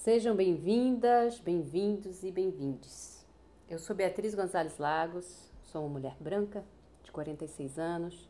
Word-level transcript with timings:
Sejam 0.00 0.34
bem-vindas, 0.34 1.38
bem-vindos 1.40 2.22
e 2.22 2.32
bem-vindes. 2.32 3.22
Eu 3.68 3.78
sou 3.78 3.94
Beatriz 3.94 4.34
Gonzalez 4.34 4.78
Lagos, 4.78 5.52
sou 5.60 5.82
uma 5.82 5.90
mulher 5.90 6.16
branca 6.18 6.64
de 7.04 7.12
46 7.12 7.78
anos, 7.78 8.26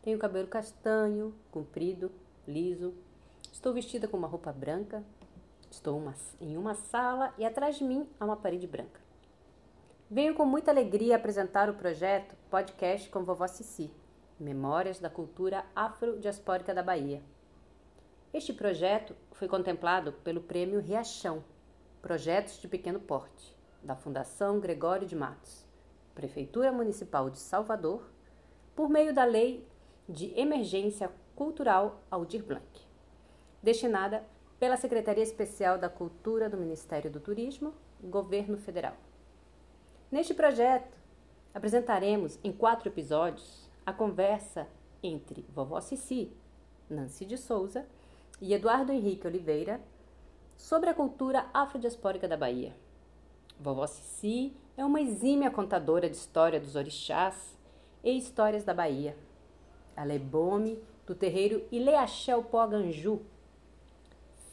tenho 0.00 0.18
cabelo 0.18 0.48
castanho, 0.48 1.34
comprido, 1.50 2.10
liso, 2.48 2.94
estou 3.52 3.74
vestida 3.74 4.08
com 4.08 4.16
uma 4.16 4.26
roupa 4.26 4.50
branca, 4.50 5.04
estou 5.70 5.98
uma, 5.98 6.14
em 6.40 6.56
uma 6.56 6.74
sala 6.74 7.34
e 7.36 7.44
atrás 7.44 7.76
de 7.76 7.84
mim 7.84 8.08
há 8.18 8.24
uma 8.24 8.38
parede 8.38 8.66
branca. 8.66 9.02
Venho 10.10 10.34
com 10.34 10.46
muita 10.46 10.70
alegria 10.70 11.16
apresentar 11.16 11.68
o 11.68 11.74
projeto 11.74 12.34
Podcast 12.48 13.10
com 13.10 13.24
Vovó 13.24 13.46
Cici, 13.46 13.92
Memórias 14.38 14.98
da 14.98 15.10
Cultura 15.10 15.66
Afro-Diaspórica 15.76 16.72
da 16.72 16.82
Bahia. 16.82 17.22
Este 18.32 18.52
projeto 18.52 19.16
foi 19.32 19.48
contemplado 19.48 20.12
pelo 20.12 20.40
Prêmio 20.40 20.78
Riachão, 20.78 21.42
Projetos 22.00 22.60
de 22.60 22.68
Pequeno 22.68 23.00
Porte, 23.00 23.56
da 23.82 23.96
Fundação 23.96 24.60
Gregório 24.60 25.04
de 25.04 25.16
Matos, 25.16 25.66
Prefeitura 26.14 26.70
Municipal 26.70 27.28
de 27.28 27.40
Salvador, 27.40 28.08
por 28.76 28.88
meio 28.88 29.12
da 29.12 29.24
Lei 29.24 29.66
de 30.08 30.32
Emergência 30.38 31.10
Cultural 31.34 32.04
Aldir 32.08 32.44
Blanc, 32.44 32.62
destinada 33.60 34.24
pela 34.60 34.76
Secretaria 34.76 35.24
Especial 35.24 35.76
da 35.76 35.88
Cultura 35.88 36.48
do 36.48 36.56
Ministério 36.56 37.10
do 37.10 37.18
Turismo, 37.18 37.74
Governo 38.00 38.58
Federal. 38.58 38.96
Neste 40.08 40.34
projeto, 40.34 40.96
apresentaremos 41.52 42.38
em 42.44 42.52
quatro 42.52 42.88
episódios 42.88 43.68
a 43.84 43.92
conversa 43.92 44.68
entre 45.02 45.44
vovó 45.52 45.80
Cici, 45.80 46.32
Nancy 46.88 47.24
de 47.24 47.36
Souza 47.36 47.84
e 48.40 48.54
Eduardo 48.54 48.92
Henrique 48.92 49.26
Oliveira 49.26 49.80
sobre 50.56 50.90
a 50.90 50.94
cultura 50.94 51.46
afrodiaspórica 51.52 52.26
da 52.26 52.36
Bahia. 52.36 52.74
Vovó 53.58 53.86
Cici 53.86 54.56
é 54.76 54.84
uma 54.84 55.00
exímia 55.00 55.50
contadora 55.50 56.08
de 56.08 56.16
história 56.16 56.58
dos 56.58 56.76
orixás 56.76 57.58
e 58.02 58.16
histórias 58.16 58.64
da 58.64 58.72
Bahia. 58.72 59.16
Ela 59.94 60.14
é 60.14 60.18
bome 60.18 60.82
do 61.06 61.14
terreiro 61.14 61.66
Ileaxel 61.70 62.42
Poganju, 62.44 63.20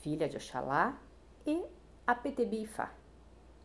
filha 0.01 0.27
de 0.27 0.35
Oxalá 0.35 0.99
e 1.45 1.63
Apetebi 2.05 2.63
Ifá, 2.63 2.93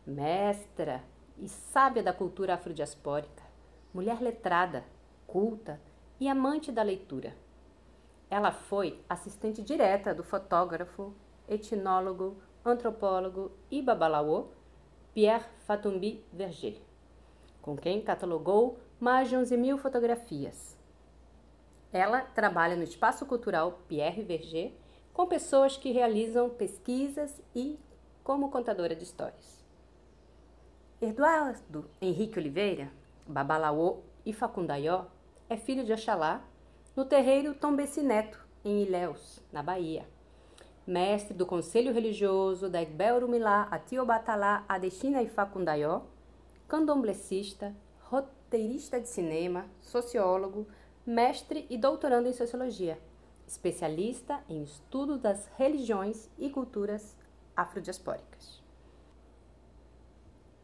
mestra 0.05 1.03
e 1.37 1.49
sábia 1.49 2.03
da 2.03 2.13
cultura 2.13 2.53
afrodiaspórica, 2.53 3.43
mulher 3.93 4.21
letrada, 4.21 4.85
culta 5.27 5.81
e 6.19 6.27
amante 6.27 6.71
da 6.71 6.83
leitura. 6.83 7.35
Ela 8.33 8.51
foi 8.51 8.99
assistente 9.07 9.61
direta 9.61 10.11
do 10.11 10.23
fotógrafo, 10.23 11.13
etnólogo, 11.47 12.35
antropólogo 12.65 13.51
e 13.69 13.79
babalaô 13.79 14.47
Pierre 15.13 15.45
Fatumbi 15.67 16.25
Verger, 16.33 16.81
com 17.61 17.77
quem 17.77 18.01
catalogou 18.01 18.79
mais 18.99 19.29
de 19.29 19.37
11 19.37 19.55
mil 19.55 19.77
fotografias. 19.77 20.75
Ela 21.91 22.21
trabalha 22.21 22.75
no 22.75 22.81
Espaço 22.81 23.23
Cultural 23.23 23.79
Pierre 23.87 24.23
Verger 24.23 24.73
com 25.13 25.27
pessoas 25.27 25.77
que 25.77 25.91
realizam 25.91 26.49
pesquisas 26.49 27.39
e 27.55 27.79
como 28.23 28.49
contadora 28.49 28.95
de 28.95 29.03
histórias. 29.03 29.63
Eduardo 30.99 31.87
Henrique 32.01 32.39
Oliveira, 32.39 32.91
Babalaô 33.27 33.99
e 34.25 34.33
Facundaió, 34.33 35.05
é 35.47 35.55
filho 35.55 35.83
de 35.83 35.93
Oxalá, 35.93 36.43
no 36.95 37.05
terreiro 37.05 37.55
Tombeci 37.55 38.03
Neto, 38.03 38.39
em 38.63 38.83
Ilhéus, 38.83 39.41
na 39.51 39.63
Bahia. 39.63 40.07
Mestre 40.85 41.33
do 41.33 41.45
Conselho 41.45 41.91
Religioso 41.91 42.69
da 42.69 42.83
Igbel-Rumilá, 42.83 43.63
Atiobatalá, 43.71 44.63
Adestina 44.69 45.21
e 45.23 45.27
Facundaió, 45.27 46.01
candomblecista, 46.67 47.75
roteirista 48.01 49.01
de 49.01 49.09
cinema, 49.09 49.65
sociólogo, 49.81 50.67
mestre 51.03 51.65
e 51.67 51.77
doutorando 51.77 52.29
em 52.29 52.33
Sociologia, 52.33 52.99
especialista 53.47 54.43
em 54.47 54.61
estudo 54.61 55.17
das 55.17 55.49
religiões 55.57 56.29
e 56.37 56.49
culturas 56.49 57.17
afrodiaspóricas. 57.55 58.61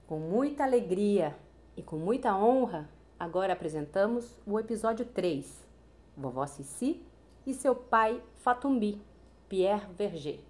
Com 0.05 0.19
muita 0.19 0.63
alegria 0.63 1.35
e 1.75 1.81
com 1.81 1.97
muita 1.97 2.35
honra, 2.35 2.87
agora 3.19 3.53
apresentamos 3.53 4.39
o 4.45 4.59
episódio 4.59 5.05
3, 5.05 5.68
Vovó 6.19 6.45
Cici 6.45 7.01
e 7.47 7.53
seu 7.53 7.73
pai 7.73 8.21
Fatumbi, 8.35 9.01
Pierre 9.47 9.87
Verger. 9.97 10.41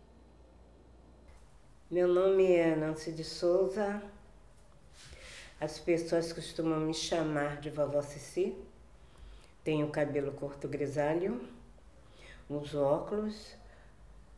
Meu 1.92 2.08
nome 2.08 2.52
é 2.52 2.76
Nancy 2.76 3.12
de 3.12 3.24
Souza. 3.24 4.02
As 5.62 5.78
pessoas 5.78 6.34
costumam 6.34 6.80
me 6.80 6.94
chamar 6.94 7.62
de 7.62 7.70
Vovó 7.70 8.02
Cici. 8.02 8.58
Tenho 9.64 9.92
cabelo 9.92 10.32
curto 10.32 10.68
grisalho, 10.68 11.40
uso 12.50 12.82
óculos, 12.82 13.56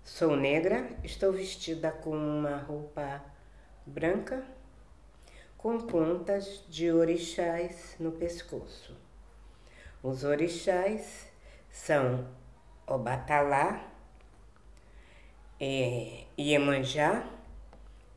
sou 0.04 0.36
negra, 0.36 0.90
estou 1.02 1.32
vestida 1.32 1.94
com 1.94 2.12
uma 2.12 2.58
roupa 2.58 3.24
branca 3.86 4.46
com 5.58 5.80
pontas 5.80 6.66
de 6.68 6.92
orixás 6.92 7.96
no 8.00 8.12
pescoço. 8.12 9.11
Os 10.04 10.24
orixás 10.24 11.32
são 11.70 12.28
Obatalá, 12.88 13.88
é, 15.60 16.26
Iemanjá 16.36 17.30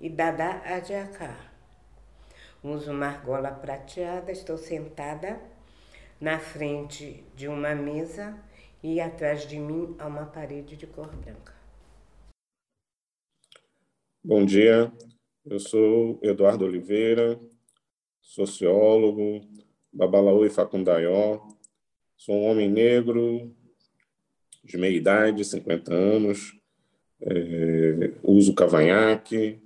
e 0.01 0.09
Dada 0.09 0.63
Adiacá. 0.65 1.53
Uso 2.63 2.91
uma 2.91 3.09
argola 3.09 3.51
prateada, 3.51 4.33
estou 4.33 4.57
sentada 4.57 5.39
na 6.19 6.39
frente 6.39 7.23
de 7.37 7.49
uma 7.49 7.75
mesa 7.75 8.35
e 8.83 8.99
atrás 8.99 9.47
de 9.47 9.59
mim 9.59 9.95
há 9.99 10.07
uma 10.07 10.25
parede 10.25 10.79
de 10.79 10.87
cor 10.87 11.15
branca. 11.15 11.53
Bom 14.25 14.43
dia, 14.43 14.91
eu 15.45 15.61
sou 15.61 16.19
Eduardo 16.23 16.65
Oliveira, 16.65 17.39
sociólogo, 18.23 19.43
babalaú 19.93 20.47
e 20.47 20.51
facundaió. 20.51 21.54
Sou 22.17 22.37
um 22.37 22.45
homem 22.45 22.71
negro, 22.71 23.55
de 24.65 24.77
meia 24.77 24.97
idade, 24.97 25.45
50 25.45 25.93
anos. 25.93 26.59
É, 27.21 28.13
uso 28.23 28.55
cavanhaque, 28.55 29.61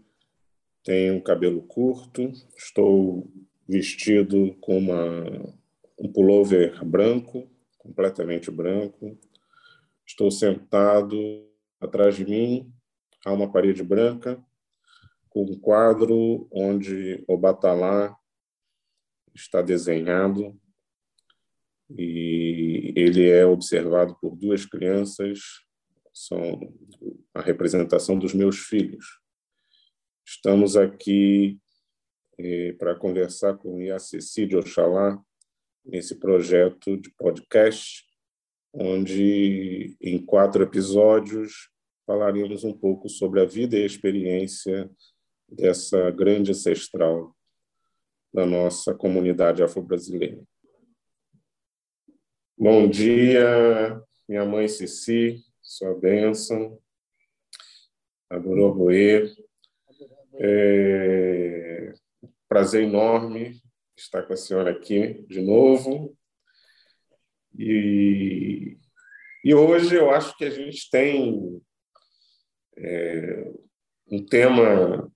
tenho 0.85 1.23
cabelo 1.23 1.63
curto, 1.63 2.31
estou 2.57 3.31
vestido 3.69 4.55
com 4.61 4.79
uma, 4.79 5.55
um 5.99 6.13
pullover 6.13 6.85
branco, 6.85 7.49
completamente 7.79 8.51
branco. 8.51 9.19
Estou 10.07 10.31
sentado 10.31 11.47
atrás 11.81 12.17
de 12.17 12.25
mim, 12.25 12.73
há 13.25 13.33
uma 13.33 13.51
parede 13.51 13.83
branca 13.83 14.43
um 15.43 15.59
quadro 15.59 16.49
onde 16.51 17.25
o 17.29 17.37
Batalá 17.37 18.17
está 19.35 19.63
desenhado 19.63 20.59
e 21.91 22.93
ele 22.97 23.29
é 23.29 23.47
observado 23.47 24.17
por 24.21 24.37
duas 24.37 24.67
crianças, 24.67 25.41
são 26.13 26.61
a 27.33 27.41
representação 27.41 28.19
dos 28.19 28.35
meus 28.35 28.59
filhos. 28.59 29.05
Estamos 30.27 30.77
aqui 30.77 31.59
eh, 32.39 32.73
para 32.79 32.95
conversar 32.95 33.57
com 33.57 33.81
Iaceci 33.81 34.47
de 34.47 34.57
Oxalá 34.57 35.19
nesse 35.85 36.19
projeto 36.19 36.97
de 36.97 37.11
podcast, 37.17 38.05
onde 38.73 39.97
em 40.01 40.25
quatro 40.25 40.63
episódios 40.63 41.71
falaremos 42.07 42.65
um 42.65 42.73
pouco 42.73 43.09
sobre 43.09 43.41
a 43.41 43.45
vida 43.45 43.79
e 43.79 43.83
a 43.83 43.87
experiência 43.87 44.91
dessa 45.49 46.11
grande 46.11 46.51
ancestral 46.51 47.35
da 48.33 48.45
nossa 48.45 48.95
comunidade 48.95 49.63
afro-brasileira. 49.63 50.43
Bom 52.61 52.91
dia, 52.91 54.03
minha 54.29 54.45
mãe 54.45 54.67
Cici, 54.67 55.45
sua 55.63 55.95
bênção, 55.95 56.77
adorou 58.29 58.73
roer. 58.73 59.33
É, 60.41 61.93
prazer 62.49 62.83
enorme 62.83 63.63
estar 63.97 64.25
com 64.25 64.33
a 64.33 64.37
senhora 64.37 64.73
aqui 64.73 65.25
de 65.29 65.41
novo. 65.41 66.19
E, 67.57 68.77
e 69.45 69.55
hoje 69.55 69.95
eu 69.95 70.11
acho 70.11 70.37
que 70.37 70.45
a 70.45 70.51
gente 70.51 70.91
tem 70.91 71.63
é, 72.77 73.53
um 74.11 74.27
tema 74.27 75.09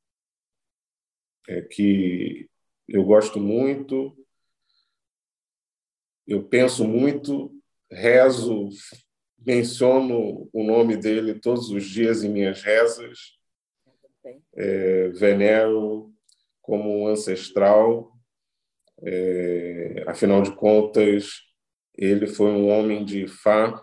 é, 1.48 1.60
que 1.62 2.48
eu 2.86 3.02
gosto 3.02 3.40
muito, 3.40 4.16
eu 6.26 6.44
penso 6.44 6.86
muito, 6.86 7.52
rezo, 7.90 8.68
menciono 9.38 10.48
o 10.52 10.62
nome 10.62 10.96
dele 10.96 11.38
todos 11.38 11.70
os 11.70 11.84
dias 11.84 12.22
em 12.22 12.28
minhas 12.28 12.62
rezas, 12.62 13.38
é, 14.54 15.08
venero 15.08 16.12
como 16.60 17.02
um 17.02 17.08
ancestral. 17.08 18.12
É, 19.04 20.04
afinal 20.06 20.42
de 20.42 20.54
contas, 20.54 21.40
ele 21.94 22.26
foi 22.26 22.50
um 22.52 22.68
homem 22.68 23.04
de 23.04 23.26
Fá 23.26 23.82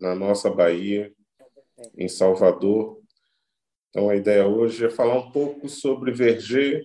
na 0.00 0.14
nossa 0.14 0.48
Bahia, 0.48 1.12
em 1.96 2.08
Salvador. 2.08 3.00
Então, 3.90 4.08
a 4.08 4.16
ideia 4.16 4.46
hoje 4.46 4.86
é 4.86 4.90
falar 4.90 5.18
um 5.18 5.32
pouco 5.32 5.68
sobre 5.68 6.12
Verger, 6.12 6.84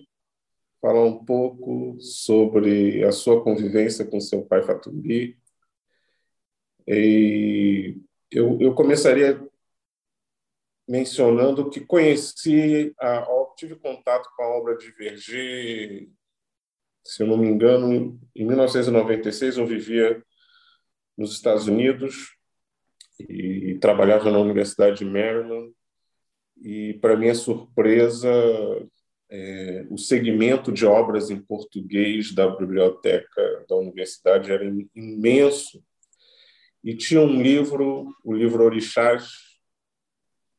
falar 0.84 1.02
um 1.02 1.24
pouco 1.24 1.98
sobre 1.98 3.02
a 3.04 3.10
sua 3.10 3.42
convivência 3.42 4.04
com 4.04 4.20
seu 4.20 4.44
pai 4.44 4.62
Fatumbi. 4.62 5.34
E 6.86 7.96
eu, 8.30 8.58
eu 8.60 8.74
começaria 8.74 9.42
mencionando 10.86 11.70
que 11.70 11.80
conheci, 11.80 12.94
a, 13.00 13.24
tive 13.56 13.76
contato 13.76 14.28
com 14.36 14.42
a 14.42 14.58
obra 14.58 14.76
de 14.76 14.90
Verger, 14.90 16.10
se 17.02 17.22
eu 17.22 17.28
não 17.28 17.38
me 17.38 17.48
engano, 17.48 18.20
em 18.36 18.44
1996 18.44 19.56
eu 19.56 19.66
vivia 19.66 20.22
nos 21.16 21.32
Estados 21.32 21.66
Unidos 21.66 22.36
e 23.18 23.78
trabalhava 23.80 24.30
na 24.30 24.38
Universidade 24.38 24.98
de 24.98 25.06
Maryland. 25.06 25.72
E, 26.62 26.94
para 27.00 27.16
minha 27.16 27.34
surpresa, 27.34 28.30
é, 29.36 29.84
o 29.90 29.98
segmento 29.98 30.70
de 30.70 30.86
obras 30.86 31.28
em 31.28 31.40
português 31.40 32.32
da 32.32 32.48
biblioteca 32.48 33.66
da 33.68 33.74
universidade 33.74 34.52
era 34.52 34.64
imenso. 34.94 35.82
E 36.84 36.94
tinha 36.94 37.20
um 37.20 37.42
livro, 37.42 38.14
o 38.22 38.32
livro 38.32 38.62
Orixás, 38.62 39.28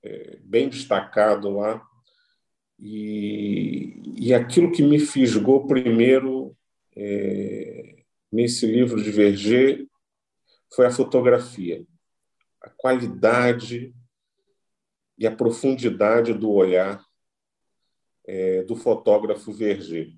é, 0.03 0.39
bem 0.43 0.67
destacado 0.67 1.49
lá. 1.51 1.81
E, 2.77 4.01
e 4.17 4.33
aquilo 4.33 4.69
que 4.73 4.83
me 4.83 4.99
fisgou 4.99 5.65
primeiro 5.65 6.53
é, 6.97 8.03
nesse 8.29 8.65
livro 8.67 9.01
de 9.01 9.09
Verger 9.09 9.87
foi 10.73 10.85
a 10.85 10.91
fotografia, 10.91 11.85
a 12.59 12.69
qualidade 12.71 13.95
e 15.17 15.25
a 15.25 15.33
profundidade 15.33 16.33
do 16.33 16.51
olhar 16.51 17.04
é, 18.27 18.63
do 18.63 18.75
fotógrafo 18.75 19.51
Verger. 19.51 20.13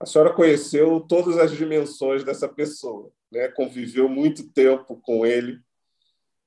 A 0.00 0.06
senhora 0.06 0.32
conheceu 0.34 1.00
todas 1.00 1.38
as 1.38 1.52
dimensões 1.52 2.24
dessa 2.24 2.48
pessoa, 2.48 3.12
né? 3.30 3.48
conviveu 3.48 4.08
muito 4.08 4.50
tempo 4.52 5.00
com 5.00 5.24
ele 5.24 5.60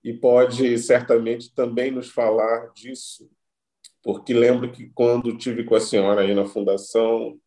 e 0.04 0.13
pode 0.13 0.77
certamente 0.77 1.54
também 1.54 1.89
nos 1.89 2.10
falar 2.10 2.72
disso, 2.74 3.30
porque 4.04 4.33
lembro 4.33 4.72
que 4.72 4.89
quando 4.89 5.38
tive 5.38 5.63
com 5.63 5.74
a 5.74 5.80
senhora 5.80 6.21
aí 6.21 6.36
na 6.36 6.45
fundação, 6.45 7.39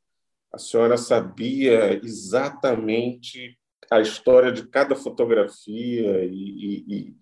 a 0.53 0.59
senhora 0.59 0.97
sabia 0.97 2.01
exatamente 2.03 3.59
a 3.91 4.01
história 4.01 4.51
de 4.51 4.67
cada 4.67 4.97
fotografia 4.97 6.25
e, 6.25 6.85
e, 6.89 7.17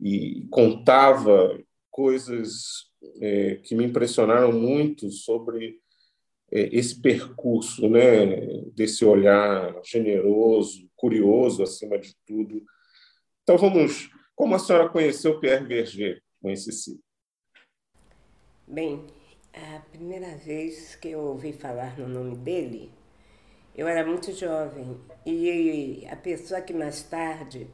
e 0.00 0.48
contava 0.50 1.58
coisas 1.90 2.89
é, 3.20 3.56
que 3.56 3.74
me 3.74 3.84
impressionaram 3.84 4.52
muito 4.52 5.10
sobre 5.10 5.80
é, 6.50 6.68
esse 6.76 7.00
percurso, 7.00 7.88
né, 7.88 8.26
desse 8.74 9.04
olhar 9.04 9.80
generoso, 9.84 10.88
curioso 10.96 11.62
acima 11.62 11.98
de 11.98 12.14
tudo. 12.26 12.62
Então 13.42 13.56
vamos, 13.56 14.10
como 14.34 14.54
a 14.54 14.58
senhora 14.58 14.88
conheceu 14.88 15.38
Pierre 15.40 15.66
Verger, 15.66 16.22
si? 16.72 17.00
Bem, 18.66 19.06
a 19.52 19.80
primeira 19.90 20.36
vez 20.36 20.94
que 20.94 21.08
eu 21.08 21.20
ouvi 21.20 21.52
falar 21.52 21.98
no 21.98 22.08
nome 22.08 22.36
dele, 22.36 22.90
eu 23.74 23.88
era 23.88 24.06
muito 24.06 24.32
jovem 24.32 25.00
e 25.24 26.06
a 26.08 26.16
pessoa 26.16 26.60
que 26.60 26.72
mais 26.72 27.02
tarde 27.02 27.68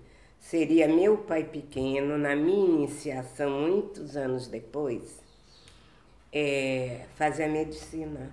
seria 0.48 0.86
meu 0.86 1.18
pai 1.18 1.42
pequeno, 1.42 2.16
na 2.16 2.36
minha 2.36 2.84
iniciação, 2.84 3.50
muitos 3.50 4.16
anos 4.16 4.46
depois, 4.46 5.20
é, 6.32 7.04
medicina. 7.50 8.32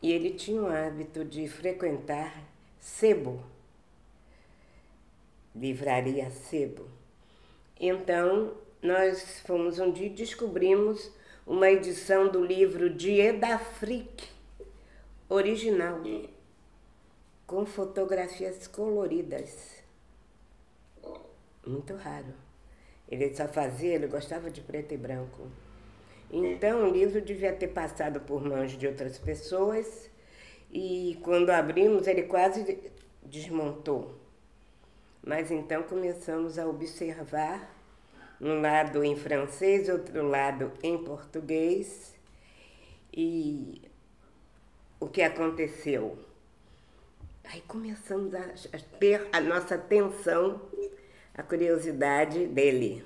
E 0.00 0.12
ele 0.12 0.30
tinha 0.30 0.62
o 0.62 0.68
hábito 0.68 1.24
de 1.24 1.48
frequentar 1.48 2.32
sebo, 2.78 3.42
livraria 5.52 6.30
sebo. 6.30 6.86
Então, 7.78 8.54
nós 8.80 9.40
fomos 9.40 9.80
um 9.80 9.90
dia 9.90 10.06
e 10.06 10.10
descobrimos 10.10 11.10
uma 11.44 11.68
edição 11.68 12.28
do 12.28 12.44
livro 12.44 12.88
Dieu 12.88 13.36
d'Afrique, 13.36 14.28
original, 15.28 16.00
com 17.48 17.66
fotografias 17.66 18.68
coloridas. 18.68 19.79
Muito 21.70 21.94
raro. 21.94 22.34
Ele 23.08 23.34
só 23.34 23.46
fazia, 23.46 23.94
ele 23.94 24.06
gostava 24.06 24.50
de 24.50 24.60
preto 24.60 24.92
e 24.92 24.96
branco. 24.96 25.48
Então, 26.30 26.88
o 26.88 26.92
livro 26.92 27.20
devia 27.20 27.52
ter 27.52 27.68
passado 27.68 28.20
por 28.20 28.44
mãos 28.44 28.72
de 28.72 28.86
outras 28.86 29.18
pessoas 29.18 30.10
e 30.70 31.18
quando 31.22 31.50
abrimos 31.50 32.06
ele 32.06 32.24
quase 32.24 32.78
desmontou. 33.22 34.14
Mas 35.24 35.50
então 35.50 35.82
começamos 35.82 36.58
a 36.58 36.66
observar 36.66 37.76
um 38.40 38.60
lado 38.60 39.04
em 39.04 39.16
francês, 39.16 39.88
outro 39.88 40.26
lado 40.26 40.72
em 40.82 40.96
português. 41.04 42.14
E 43.12 43.82
o 44.98 45.08
que 45.08 45.22
aconteceu? 45.22 46.18
Aí 47.44 47.60
começamos 47.62 48.32
a, 48.34 48.44
ter 49.00 49.28
a 49.32 49.40
nossa 49.40 49.74
atenção, 49.74 50.62
a 51.40 51.42
curiosidade 51.42 52.46
dele. 52.48 53.02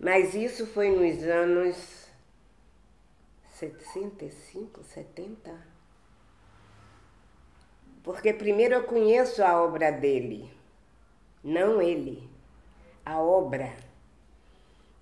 Mas 0.00 0.34
isso 0.34 0.66
foi 0.66 0.88
nos 0.90 1.22
anos 1.24 2.08
65, 3.50 4.82
70? 4.82 5.66
Porque 8.02 8.32
primeiro 8.32 8.76
eu 8.76 8.84
conheço 8.84 9.44
a 9.44 9.62
obra 9.62 9.92
dele, 9.92 10.50
não 11.44 11.82
ele, 11.82 12.30
a 13.04 13.20
obra. 13.20 13.70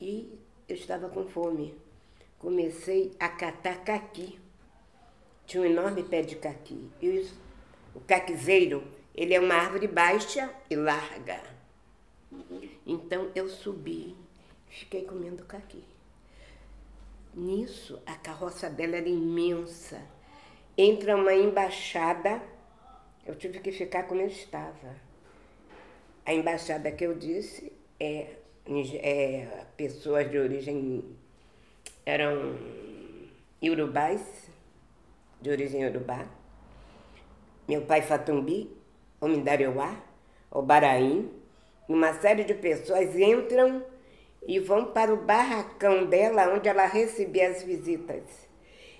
e 0.00 0.36
eu 0.68 0.74
estava 0.74 1.08
com 1.08 1.28
fome. 1.28 1.78
Comecei 2.40 3.14
a 3.20 3.28
catar 3.28 3.84
caqui. 3.84 4.40
Tinha 5.46 5.62
um 5.62 5.66
enorme 5.66 6.02
pé 6.02 6.22
de 6.22 6.34
caqui. 6.34 6.90
E 7.00 7.30
o 7.94 8.00
caquizeiro, 8.00 8.82
ele 9.14 9.32
é 9.32 9.38
uma 9.38 9.54
árvore 9.54 9.86
baixa 9.86 10.52
e 10.68 10.74
larga. 10.74 11.40
Então 12.84 13.30
eu 13.32 13.48
subi, 13.48 14.16
fiquei 14.66 15.04
comendo 15.04 15.44
caqui. 15.44 15.84
Nisso, 17.38 18.02
a 18.04 18.16
carroça 18.16 18.68
dela 18.68 18.96
era 18.96 19.08
imensa. 19.08 20.02
Entra 20.76 21.14
uma 21.14 21.32
embaixada, 21.32 22.42
eu 23.24 23.36
tive 23.36 23.60
que 23.60 23.70
ficar 23.70 24.08
como 24.08 24.20
eu 24.20 24.26
estava. 24.26 24.96
A 26.26 26.34
embaixada 26.34 26.90
que 26.90 27.04
eu 27.04 27.14
disse 27.14 27.72
é, 28.00 28.34
é 28.94 29.64
pessoas 29.76 30.28
de 30.28 30.36
origem. 30.36 31.16
eram 32.04 32.58
iorubais, 33.62 34.50
de 35.40 35.50
origem 35.50 35.82
iorubá. 35.82 36.26
Meu 37.68 37.82
pai 37.82 38.02
Fatumbi, 38.02 38.68
Omindariuá, 39.20 39.94
Obaraim, 40.50 41.30
uma 41.88 42.14
série 42.14 42.42
de 42.42 42.54
pessoas 42.54 43.14
entram 43.14 43.84
e 44.46 44.58
vão 44.58 44.86
para 44.86 45.12
o 45.12 45.24
barracão 45.24 46.06
dela, 46.06 46.54
onde 46.54 46.68
ela 46.68 46.86
recebia 46.86 47.48
as 47.48 47.62
visitas. 47.62 48.22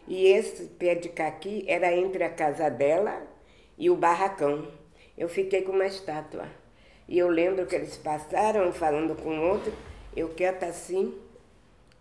E 0.06 0.26
esse 0.26 0.64
pé 0.64 0.94
de 0.94 1.08
caqui 1.08 1.64
era 1.68 1.94
entre 1.94 2.24
a 2.24 2.30
casa 2.30 2.70
dela 2.70 3.26
e 3.76 3.90
o 3.90 3.96
barracão. 3.96 4.66
Eu 5.16 5.28
fiquei 5.28 5.62
com 5.62 5.72
uma 5.72 5.86
estátua. 5.86 6.48
E 7.06 7.18
eu 7.18 7.28
lembro 7.28 7.66
que 7.66 7.74
eles 7.74 7.96
passaram 7.96 8.72
falando 8.72 9.14
com 9.14 9.38
outro, 9.50 9.72
eu 10.14 10.28
quieta 10.30 10.66
assim, 10.66 11.18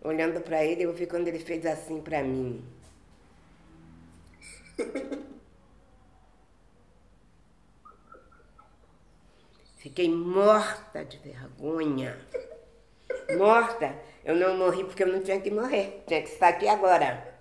olhando 0.02 0.40
para 0.40 0.64
ele, 0.64 0.82
eu 0.84 0.92
vi 0.92 1.06
quando 1.06 1.28
ele 1.28 1.38
fez 1.38 1.64
assim 1.64 2.00
para 2.00 2.22
mim. 2.22 2.62
Fiquei 9.76 10.10
morta 10.10 11.04
de 11.04 11.18
vergonha. 11.18 12.18
Morta. 13.36 13.94
Eu 14.24 14.36
não 14.36 14.56
morri 14.56 14.84
porque 14.84 15.02
eu 15.02 15.08
não 15.08 15.22
tinha 15.22 15.40
que 15.40 15.50
morrer. 15.50 16.02
Tinha 16.06 16.22
que 16.22 16.28
estar 16.28 16.48
aqui 16.48 16.68
agora. 16.68 17.36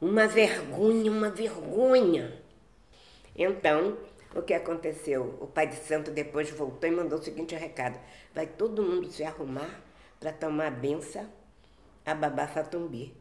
Uma 0.00 0.26
vergonha, 0.26 1.10
uma 1.10 1.30
vergonha. 1.30 2.42
Então, 3.34 3.96
o 4.34 4.42
que 4.42 4.54
aconteceu? 4.54 5.38
O 5.40 5.46
pai 5.46 5.66
de 5.66 5.76
santo 5.76 6.10
depois 6.10 6.50
voltou 6.50 6.88
e 6.88 6.92
mandou 6.92 7.18
o 7.18 7.22
seguinte 7.22 7.54
recado: 7.54 7.98
vai 8.34 8.46
todo 8.46 8.82
mundo 8.82 9.10
se 9.10 9.24
arrumar 9.24 9.80
para 10.20 10.32
tomar 10.32 10.66
a 10.66 10.70
benção 10.70 11.26
a 12.06 12.14
babá 12.14 12.46
Fatumbi. 12.46 13.12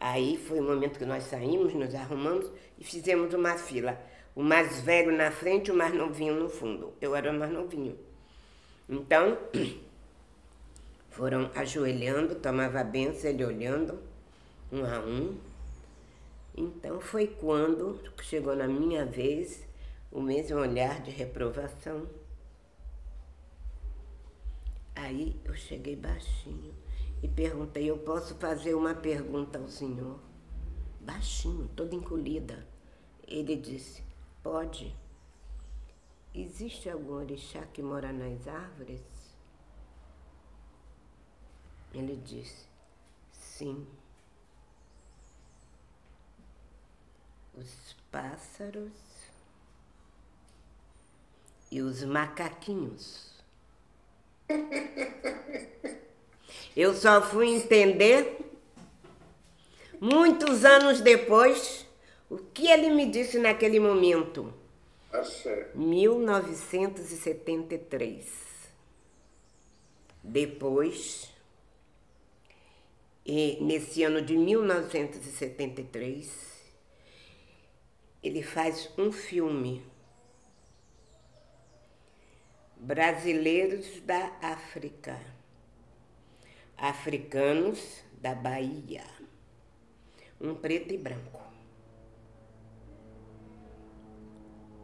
Aí 0.00 0.36
foi 0.36 0.58
o 0.58 0.64
momento 0.64 0.98
que 0.98 1.04
nós 1.04 1.22
saímos, 1.22 1.72
nos 1.72 1.94
arrumamos 1.94 2.50
e 2.76 2.84
fizemos 2.84 3.32
uma 3.32 3.56
fila. 3.56 3.96
O 4.34 4.42
mais 4.42 4.80
velho 4.80 5.12
na 5.12 5.30
frente, 5.30 5.70
o 5.70 5.74
mais 5.74 5.94
novinho 5.94 6.34
no 6.34 6.48
fundo. 6.48 6.92
Eu 7.00 7.14
era 7.14 7.30
o 7.30 7.34
mais 7.34 7.52
novinho. 7.52 7.96
Então, 8.88 9.38
foram 11.10 11.50
ajoelhando, 11.54 12.34
tomava 12.34 12.80
a 12.80 12.84
benção, 12.84 13.30
ele 13.30 13.44
olhando, 13.44 13.98
um 14.72 14.84
a 14.84 14.98
um. 15.00 15.38
Então 16.56 17.00
foi 17.00 17.26
quando 17.26 18.00
chegou 18.22 18.54
na 18.54 18.68
minha 18.68 19.04
vez 19.04 19.64
o 20.10 20.20
mesmo 20.20 20.58
olhar 20.58 21.00
de 21.02 21.10
reprovação. 21.10 22.06
Aí 24.94 25.36
eu 25.44 25.54
cheguei 25.54 25.96
baixinho 25.96 26.72
e 27.22 27.28
perguntei: 27.28 27.90
Eu 27.90 27.98
posso 27.98 28.34
fazer 28.36 28.74
uma 28.74 28.94
pergunta 28.94 29.58
ao 29.58 29.68
senhor? 29.68 30.20
Baixinho, 31.00 31.68
toda 31.74 31.94
encolhida. 31.94 32.64
Ele 33.26 33.56
disse: 33.56 34.02
Pode. 34.42 34.94
Existe 36.34 36.90
algum 36.90 37.12
orixá 37.14 37.64
que 37.72 37.82
mora 37.82 38.12
nas 38.12 38.48
árvores? 38.48 39.00
Ele 41.92 42.16
disse: 42.16 42.66
Sim. 43.32 43.86
Os 47.56 47.94
pássaros 48.10 48.90
e 51.70 51.80
os 51.80 52.04
macaquinhos. 52.04 53.32
Eu 56.76 56.94
só 56.94 57.20
fui 57.20 57.48
entender 57.48 58.40
muitos 60.00 60.64
anos 60.64 61.00
depois 61.00 61.84
o 62.30 62.38
que 62.38 62.68
ele 62.68 62.90
me 62.90 63.10
disse 63.10 63.38
naquele 63.38 63.80
momento? 63.80 64.53
Axé. 65.14 65.70
1973. 65.76 68.26
Depois, 70.24 71.32
e 73.24 73.58
nesse 73.62 74.02
ano 74.02 74.20
de 74.20 74.36
1973, 74.36 76.64
ele 78.22 78.42
faz 78.42 78.90
um 78.98 79.10
filme. 79.12 79.86
Brasileiros 82.76 84.00
da 84.00 84.36
África. 84.42 85.20
Africanos 86.76 88.02
da 88.14 88.34
Bahia. 88.34 89.04
Um 90.40 90.56
preto 90.56 90.92
e 90.92 90.98
branco. 90.98 91.43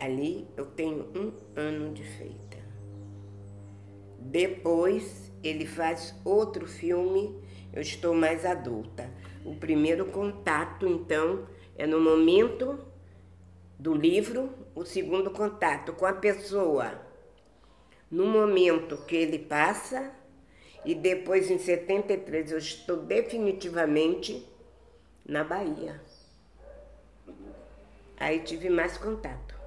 Ali 0.00 0.48
eu 0.56 0.64
tenho 0.64 1.04
um 1.14 1.30
ano 1.54 1.92
de 1.92 2.02
feita. 2.02 2.56
Depois 4.18 5.30
ele 5.42 5.66
faz 5.66 6.14
outro 6.24 6.66
filme, 6.66 7.38
eu 7.70 7.82
estou 7.82 8.14
mais 8.14 8.46
adulta. 8.46 9.10
O 9.44 9.54
primeiro 9.56 10.06
contato, 10.06 10.86
então, 10.86 11.46
é 11.76 11.86
no 11.86 12.00
momento 12.00 12.78
do 13.78 13.94
livro, 13.94 14.54
o 14.74 14.86
segundo 14.86 15.30
contato 15.30 15.92
com 15.92 16.06
a 16.06 16.14
pessoa, 16.14 17.00
no 18.10 18.26
momento 18.26 18.96
que 19.06 19.16
ele 19.16 19.38
passa, 19.38 20.12
e 20.82 20.94
depois 20.94 21.50
em 21.50 21.58
73 21.58 22.52
eu 22.52 22.58
estou 22.58 22.96
definitivamente 22.96 24.46
na 25.26 25.44
Bahia. 25.44 26.00
Aí 28.16 28.40
tive 28.40 28.70
mais 28.70 28.96
contato. 28.96 29.59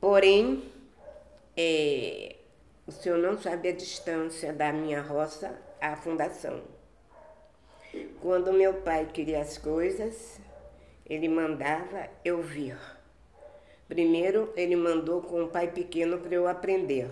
Porém, 0.00 0.62
é, 1.56 2.36
o 2.86 2.92
senhor 2.92 3.18
não 3.18 3.38
sabe 3.38 3.70
a 3.70 3.72
distância 3.72 4.52
da 4.52 4.72
minha 4.72 5.00
roça 5.00 5.58
à 5.80 5.96
fundação. 5.96 6.62
Quando 8.20 8.52
meu 8.52 8.74
pai 8.74 9.08
queria 9.10 9.40
as 9.40 9.56
coisas, 9.56 10.38
ele 11.06 11.28
mandava 11.28 12.08
eu 12.22 12.42
vir. 12.42 12.78
Primeiro, 13.88 14.52
ele 14.54 14.76
mandou 14.76 15.22
com 15.22 15.44
o 15.44 15.48
pai 15.48 15.70
pequeno 15.70 16.18
para 16.18 16.34
eu 16.34 16.46
aprender. 16.46 17.10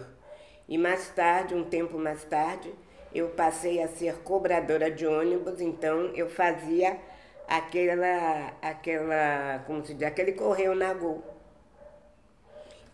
E 0.68 0.76
mais 0.76 1.08
tarde, 1.08 1.54
um 1.54 1.64
tempo 1.64 1.98
mais 1.98 2.22
tarde, 2.24 2.72
eu 3.14 3.30
passei 3.30 3.82
a 3.82 3.88
ser 3.88 4.16
cobradora 4.18 4.90
de 4.90 5.06
ônibus, 5.06 5.60
então 5.60 6.12
eu 6.14 6.28
fazia 6.28 6.98
aquela, 7.48 8.52
aquela, 8.60 9.64
como 9.66 9.84
se 9.86 9.94
diz, 9.94 10.06
aquele 10.06 10.32
correio 10.32 10.74
na 10.74 10.92
Gol 10.92 11.33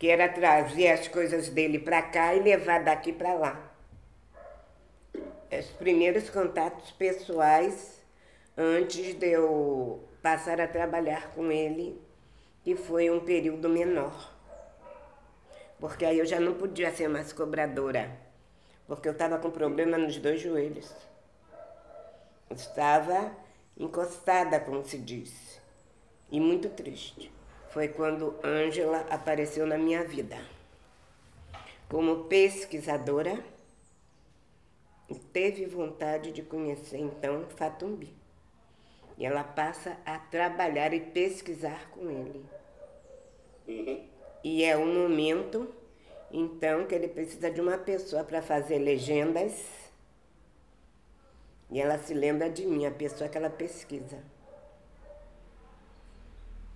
que 0.01 0.09
era 0.09 0.31
trazer 0.31 0.89
as 0.89 1.07
coisas 1.09 1.51
dele 1.51 1.79
para 1.79 2.01
cá 2.01 2.35
e 2.35 2.41
levar 2.41 2.83
daqui 2.83 3.13
para 3.13 3.35
lá. 3.35 3.71
Os 5.53 5.67
primeiros 5.73 6.31
contatos 6.31 6.91
pessoais 6.93 8.01
antes 8.57 9.15
de 9.15 9.27
eu 9.27 10.03
passar 10.23 10.59
a 10.59 10.67
trabalhar 10.67 11.33
com 11.35 11.53
ele, 11.53 12.01
que 12.65 12.75
foi 12.75 13.11
um 13.11 13.21
período 13.21 13.69
menor. 13.69 14.35
Porque 15.79 16.07
aí 16.07 16.19
eu 16.19 16.25
já 16.25 16.41
não 16.41 16.55
podia 16.55 16.91
ser 16.91 17.09
mais 17.09 17.31
cobradora, 17.35 18.11
porque 18.87 19.07
eu 19.07 19.13
estava 19.13 19.37
com 19.37 19.51
problema 19.51 19.99
nos 19.99 20.17
dois 20.17 20.41
joelhos. 20.41 20.91
Estava 22.51 23.37
encostada, 23.77 24.61
como 24.61 24.83
se 24.83 24.97
diz, 24.97 25.61
e 26.31 26.41
muito 26.41 26.71
triste 26.71 27.31
foi 27.71 27.89
quando 27.89 28.39
Ângela 28.45 29.07
apareceu 29.11 29.67
na 29.67 29.79
minha 29.79 30.05
vida. 30.05 30.37
Como 31.89 32.25
pesquisadora, 32.25 33.43
teve 35.33 35.67
vontade 35.67 36.33
de 36.33 36.43
conhecer 36.43 36.99
então 36.99 37.47
Fatumbi. 37.57 38.15
E 39.19 39.27
ela 39.27 39.45
passa 39.45 39.99
a 40.05 40.19
trabalhar 40.19 40.95
e 40.95 41.01
pesquisar 41.01 41.91
com 41.91 42.11
ele. 42.11 42.45
E 44.43 44.65
é 44.65 44.77
o 44.77 44.87
momento, 44.87 45.69
então, 46.31 46.87
que 46.87 46.95
ele 46.95 47.09
precisa 47.09 47.51
de 47.51 47.61
uma 47.61 47.77
pessoa 47.77 48.25
para 48.25 48.41
fazer 48.41 48.79
legendas. 48.79 49.65
E 51.71 51.81
ela 51.81 51.99
se 51.99 52.15
lembra 52.15 52.49
de 52.49 52.67
mim, 52.67 52.87
a 52.87 52.91
pessoa 52.91 53.29
que 53.29 53.37
ela 53.37 53.51
pesquisa. 53.51 54.19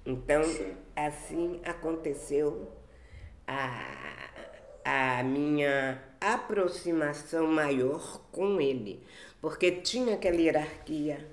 Então, 0.06 0.42
assim 0.94 1.60
aconteceu 1.64 2.70
a, 3.46 3.84
a 4.84 5.22
minha 5.22 6.02
aproximação 6.20 7.46
maior 7.46 8.20
com 8.30 8.60
ele, 8.60 9.02
porque 9.40 9.70
tinha 9.72 10.14
aquela 10.14 10.36
hierarquia. 10.36 11.26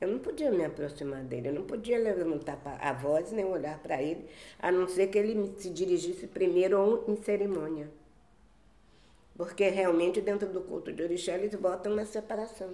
Eu 0.00 0.08
não 0.08 0.18
podia 0.20 0.50
me 0.50 0.64
aproximar 0.64 1.22
dele, 1.24 1.48
eu 1.48 1.52
não 1.52 1.64
podia 1.64 1.98
levantar 1.98 2.58
a 2.80 2.92
voz 2.92 3.32
nem 3.32 3.44
olhar 3.44 3.78
para 3.80 4.00
ele, 4.00 4.24
a 4.58 4.70
não 4.70 4.88
ser 4.88 5.08
que 5.08 5.18
ele 5.18 5.54
se 5.58 5.68
dirigisse 5.68 6.26
primeiro 6.26 7.04
em 7.08 7.16
cerimônia. 7.16 7.90
Porque 9.36 9.68
realmente 9.68 10.20
dentro 10.20 10.48
do 10.48 10.60
culto 10.62 10.92
de 10.92 11.02
orixá 11.02 11.34
eles 11.34 11.54
botam 11.54 11.92
uma 11.92 12.06
separação. 12.06 12.72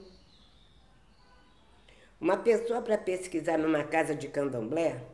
Uma 2.19 2.39
pessoa 2.39 2.81
para 2.81 2.97
pesquisar 2.97 3.59
numa 3.59 3.85
casa 3.85 4.15
de 4.15 4.29
candomblé, 4.29 5.05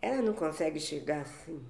ela 0.00 0.22
não 0.22 0.32
consegue 0.32 0.78
chegar 0.78 1.22
assim. 1.22 1.60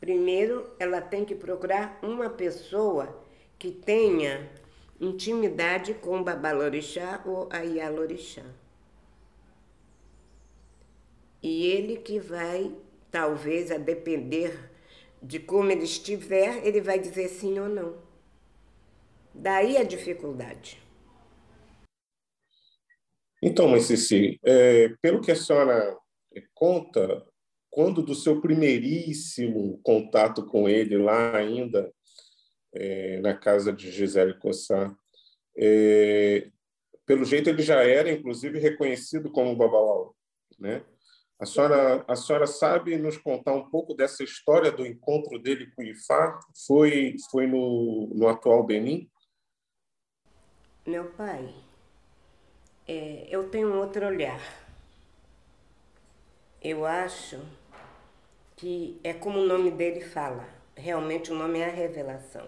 Primeiro, 0.00 0.68
ela 0.78 1.00
tem 1.00 1.24
que 1.24 1.34
procurar 1.34 1.98
uma 2.02 2.28
pessoa 2.28 3.24
que 3.58 3.70
tenha 3.70 4.50
intimidade 5.00 5.94
com 5.94 6.20
o 6.20 6.24
Babalorixá 6.24 7.22
ou 7.24 7.48
a 7.52 7.60
Ialorixá. 7.60 8.44
E 11.42 11.66
ele 11.66 11.98
que 11.98 12.18
vai, 12.18 12.74
talvez, 13.10 13.70
a 13.70 13.78
depender 13.78 14.70
de 15.22 15.38
como 15.38 15.70
ele 15.70 15.84
estiver, 15.84 16.66
ele 16.66 16.80
vai 16.80 16.98
dizer 16.98 17.28
sim 17.28 17.58
ou 17.58 17.68
não. 17.68 17.96
Daí 19.32 19.76
a 19.76 19.84
dificuldade. 19.84 20.85
Então, 23.46 23.68
mas 23.68 23.88
é, 24.42 24.88
pelo 25.00 25.20
que 25.20 25.30
a 25.30 25.36
senhora 25.36 25.96
conta, 26.52 27.24
quando 27.70 28.02
do 28.02 28.12
seu 28.12 28.40
primeiríssimo 28.40 29.78
contato 29.84 30.44
com 30.44 30.68
ele 30.68 30.98
lá 30.98 31.36
ainda 31.36 31.88
é, 32.74 33.20
na 33.20 33.34
casa 33.34 33.72
de 33.72 33.88
Gisele 33.92 34.36
Cossá, 34.40 34.92
é, 35.56 36.50
pelo 37.06 37.24
jeito 37.24 37.48
ele 37.48 37.62
já 37.62 37.84
era 37.84 38.10
inclusive 38.10 38.58
reconhecido 38.58 39.30
como 39.30 39.54
Babalau, 39.54 40.16
né? 40.58 40.84
A 41.38 41.46
senhora, 41.46 42.04
a 42.08 42.16
senhora 42.16 42.48
sabe 42.48 42.96
nos 42.98 43.16
contar 43.16 43.52
um 43.52 43.70
pouco 43.70 43.94
dessa 43.94 44.24
história 44.24 44.72
do 44.72 44.84
encontro 44.84 45.38
dele 45.38 45.70
com 45.76 45.82
o 45.82 45.86
Ifá? 45.86 46.36
Foi, 46.66 47.14
foi 47.30 47.46
no, 47.46 48.10
no 48.12 48.26
atual 48.26 48.64
Benin? 48.64 49.08
Meu 50.84 51.12
pai, 51.12 51.54
é, 52.88 53.26
eu 53.28 53.48
tenho 53.48 53.68
um 53.72 53.78
outro 53.78 54.06
olhar. 54.06 54.40
Eu 56.62 56.86
acho 56.86 57.40
que 58.56 58.98
é 59.02 59.12
como 59.12 59.40
o 59.40 59.46
nome 59.46 59.70
dele 59.70 60.00
fala. 60.00 60.48
Realmente 60.76 61.32
o 61.32 61.34
nome 61.34 61.58
é 61.58 61.66
a 61.66 61.72
revelação. 61.72 62.46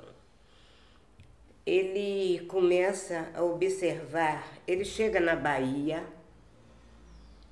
Ele 1.66 2.46
começa 2.46 3.28
a 3.34 3.42
observar, 3.42 4.46
ele 4.66 4.84
chega 4.84 5.20
na 5.20 5.36
Bahia, 5.36 6.02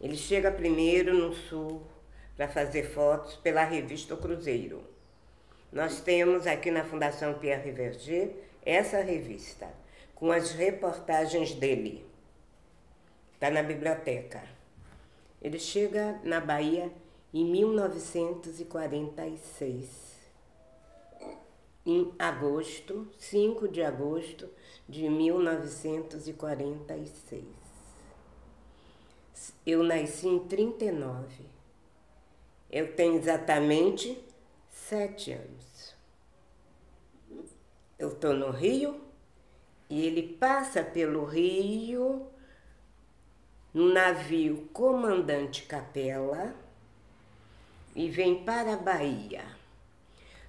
ele 0.01 0.17
chega 0.17 0.51
primeiro 0.51 1.13
no 1.13 1.35
sul 1.35 1.83
para 2.37 2.49
fazer 2.49 2.85
fotos 2.85 3.35
pela 3.37 3.65
revista 3.65 4.15
O 4.15 4.17
Cruzeiro. 4.17 4.83
Nós 5.73 6.01
temos 6.01 6.47
aqui 6.47 6.71
na 6.71 6.85
Fundação 6.85 7.35
Pierre 7.35 7.73
Verger 7.73 8.31
essa 8.65 9.01
revista, 9.01 9.69
com 10.15 10.31
as 10.33 10.53
reportagens 10.53 11.53
dele. 11.53 12.06
Está 13.37 13.51
na 13.51 13.63
biblioteca. 13.63 14.43
Ele 15.43 15.59
chega 15.59 16.19
na 16.25 16.41
Bahia 16.41 16.91
em 17.35 17.45
1946, 17.45 20.17
em 21.85 22.15
agosto, 22.19 23.07
5 23.19 23.69
de 23.69 23.83
agosto 23.83 24.49
de 24.89 25.07
1946. 25.11 27.45
Eu 29.67 29.83
nasci 29.83 30.29
em 30.29 30.39
39. 30.39 31.45
Eu 32.71 32.97
tenho 32.97 33.19
exatamente 33.19 34.19
sete 34.71 35.33
anos. 35.33 35.95
Eu 37.99 38.09
estou 38.09 38.33
no 38.33 38.51
Rio 38.51 38.99
e 39.91 40.07
ele 40.07 40.23
passa 40.23 40.83
pelo 40.83 41.27
Rio 41.27 42.35
no 43.77 43.93
navio 43.93 44.71
Comandante 44.73 45.65
Capela 45.65 46.55
e 47.95 48.09
vem 48.09 48.43
para 48.43 48.73
a 48.73 48.77
Bahia. 48.79 49.45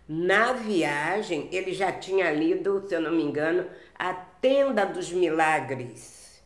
Na 0.07 0.53
viagem, 0.53 1.49
ele 1.51 1.73
já 1.73 1.91
tinha 1.91 2.31
lido, 2.31 2.87
se 2.87 2.95
eu 2.95 3.01
não 3.01 3.11
me 3.11 3.21
engano, 3.21 3.69
A 3.99 4.13
Tenda 4.13 4.85
dos 4.85 5.11
Milagres, 5.11 6.41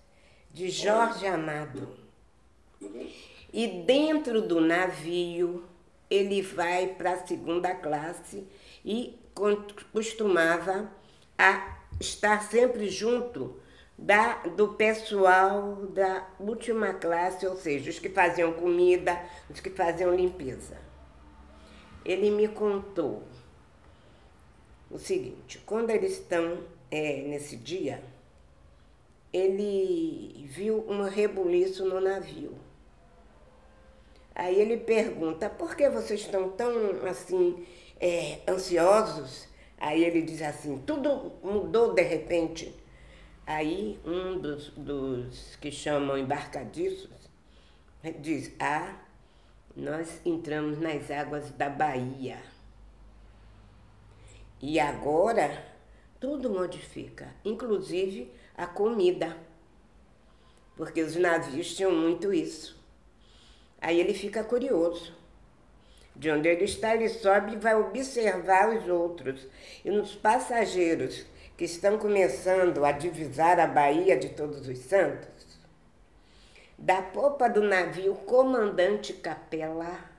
de 0.51 0.71
Jorge 0.71 1.27
Amado. 1.27 1.87
E 3.53 3.67
dentro 3.85 4.41
do 4.41 4.59
navio, 4.59 5.63
ele 6.09 6.41
vai 6.41 6.87
para 6.87 7.11
a 7.11 7.27
segunda 7.27 7.75
classe 7.75 8.47
e 8.83 9.19
costumava 9.93 10.91
a 11.37 11.77
estar 11.99 12.41
sempre 12.41 12.89
junto 12.89 13.61
da, 14.01 14.33
do 14.57 14.69
pessoal 14.69 15.75
da 15.87 16.27
última 16.39 16.93
classe, 16.93 17.47
ou 17.47 17.55
seja, 17.55 17.89
os 17.89 17.99
que 17.99 18.09
faziam 18.09 18.51
comida, 18.53 19.17
os 19.49 19.59
que 19.59 19.69
faziam 19.69 20.13
limpeza 20.13 20.91
ele 22.05 22.31
me 22.31 22.47
contou 22.47 23.23
o 24.89 24.97
seguinte: 24.97 25.61
quando 25.65 25.89
eles 25.89 26.13
estão 26.13 26.63
é, 26.89 27.21
nesse 27.21 27.55
dia, 27.55 28.03
ele 29.31 30.45
viu 30.49 30.85
um 30.87 31.03
rebuliço 31.03 31.85
no 31.85 31.99
navio. 31.99 32.53
Aí 34.33 34.59
ele 34.59 34.77
pergunta: 34.77 35.49
por 35.49 35.75
que 35.75 35.89
vocês 35.89 36.21
estão 36.21 36.49
tão 36.49 36.73
assim 37.07 37.65
é, 37.99 38.39
ansiosos? 38.47 39.47
Aí 39.77 40.03
ele 40.03 40.21
diz 40.21 40.41
assim: 40.41 40.77
tudo 40.79 41.33
mudou 41.43 41.93
de 41.93 42.01
repente. 42.01 42.80
Aí 43.53 43.99
um 44.05 44.39
dos, 44.39 44.69
dos 44.69 45.57
que 45.57 45.69
chamam 45.69 46.17
embarcadiços 46.17 47.29
diz: 48.21 48.53
ah, 48.57 48.95
nós 49.75 50.21
entramos 50.25 50.79
nas 50.79 51.11
águas 51.11 51.51
da 51.51 51.67
Bahia. 51.69 52.41
E 54.61 54.79
agora 54.79 55.65
tudo 56.17 56.49
modifica, 56.49 57.27
inclusive 57.43 58.31
a 58.55 58.65
comida, 58.65 59.35
porque 60.77 61.01
os 61.01 61.17
navios 61.17 61.75
tinham 61.75 61.91
muito 61.91 62.33
isso. 62.33 62.81
Aí 63.81 63.99
ele 63.99 64.13
fica 64.13 64.45
curioso. 64.45 65.13
De 66.15 66.31
onde 66.31 66.47
ele 66.47 66.63
está, 66.63 66.95
ele 66.95 67.09
sobe 67.09 67.53
e 67.53 67.57
vai 67.57 67.75
observar 67.75 68.69
os 68.69 68.87
outros. 68.87 69.45
E 69.83 69.89
nos 69.89 70.15
passageiros 70.15 71.25
que 71.61 71.65
estão 71.65 71.99
começando 71.99 72.83
a 72.83 72.91
divisar 72.91 73.59
a 73.59 73.67
Baía 73.67 74.17
de 74.17 74.29
Todos 74.29 74.67
os 74.67 74.79
Santos, 74.79 75.59
da 76.75 77.03
popa 77.03 77.47
do 77.47 77.61
navio 77.61 78.15
Comandante 78.15 79.13
Capela. 79.13 80.09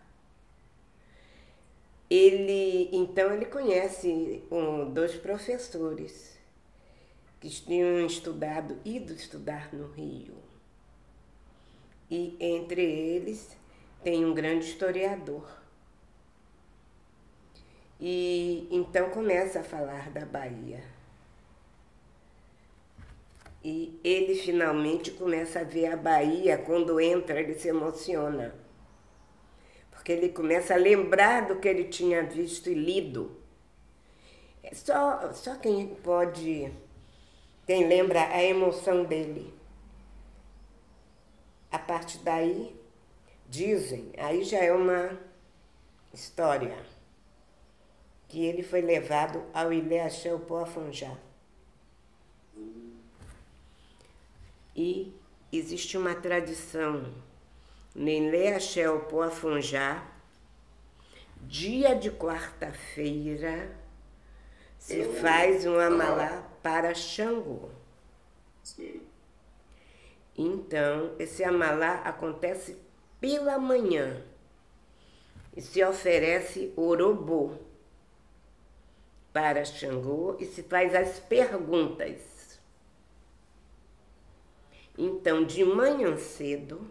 Ele, 2.08 2.88
então, 2.92 3.34
ele 3.34 3.46
conhece 3.46 4.44
um, 4.52 4.88
dois 4.88 5.16
professores 5.16 6.38
que 7.40 7.50
tinham 7.50 8.06
estudado, 8.06 8.78
ido 8.84 9.12
estudar 9.12 9.74
no 9.74 9.88
Rio. 9.88 10.36
E 12.08 12.36
entre 12.38 12.82
eles 12.84 13.56
tem 14.04 14.24
um 14.24 14.32
grande 14.32 14.66
historiador. 14.66 15.50
E 18.00 18.68
então 18.70 19.10
começa 19.10 19.58
a 19.58 19.64
falar 19.64 20.08
da 20.10 20.24
Bahia. 20.24 21.01
E 23.64 24.00
ele 24.02 24.34
finalmente 24.34 25.12
começa 25.12 25.60
a 25.60 25.64
ver 25.64 25.86
a 25.86 25.96
Bahia, 25.96 26.58
quando 26.58 27.00
entra, 27.00 27.40
ele 27.40 27.54
se 27.54 27.68
emociona. 27.68 28.54
Porque 29.90 30.10
ele 30.10 30.30
começa 30.30 30.74
a 30.74 30.78
lembrar 30.78 31.46
do 31.46 31.60
que 31.60 31.68
ele 31.68 31.84
tinha 31.84 32.24
visto 32.24 32.68
e 32.68 32.74
lido. 32.74 33.40
Só, 34.72 35.32
só 35.32 35.56
quem 35.56 35.94
pode, 35.94 36.72
quem 37.64 37.86
lembra 37.86 38.22
a 38.28 38.42
emoção 38.42 39.04
dele. 39.04 39.54
A 41.70 41.78
partir 41.78 42.18
daí, 42.18 42.74
dizem, 43.48 44.12
aí 44.18 44.42
já 44.42 44.58
é 44.58 44.72
uma 44.72 45.18
história, 46.12 46.76
que 48.28 48.44
ele 48.44 48.62
foi 48.62 48.80
levado 48.80 49.44
ao 49.54 49.72
Ilê 49.72 50.00
Axel 50.00 50.40
Poafonjá. 50.40 51.16
E 54.84 55.14
existe 55.52 55.96
uma 55.96 56.12
tradição 56.12 57.14
nem 57.94 58.26
Ilê 58.26 58.52
Axel 58.52 58.98
Poafonjá, 59.02 60.04
dia 61.42 61.94
de 61.94 62.10
quarta-feira, 62.10 63.70
se 64.76 65.04
faz 65.20 65.64
um 65.66 65.78
amalá 65.78 66.42
para 66.64 66.92
Xangô. 66.94 67.68
Então, 70.36 71.14
esse 71.16 71.44
amalá 71.44 72.00
acontece 72.00 72.76
pela 73.20 73.60
manhã 73.60 74.20
e 75.56 75.62
se 75.62 75.84
oferece 75.84 76.72
orobô 76.74 77.52
para 79.32 79.64
Xangô 79.64 80.36
e 80.40 80.44
se 80.44 80.64
faz 80.64 80.92
as 80.92 81.20
perguntas. 81.20 82.31
Então, 84.96 85.44
de 85.44 85.64
manhã 85.64 86.16
cedo, 86.16 86.90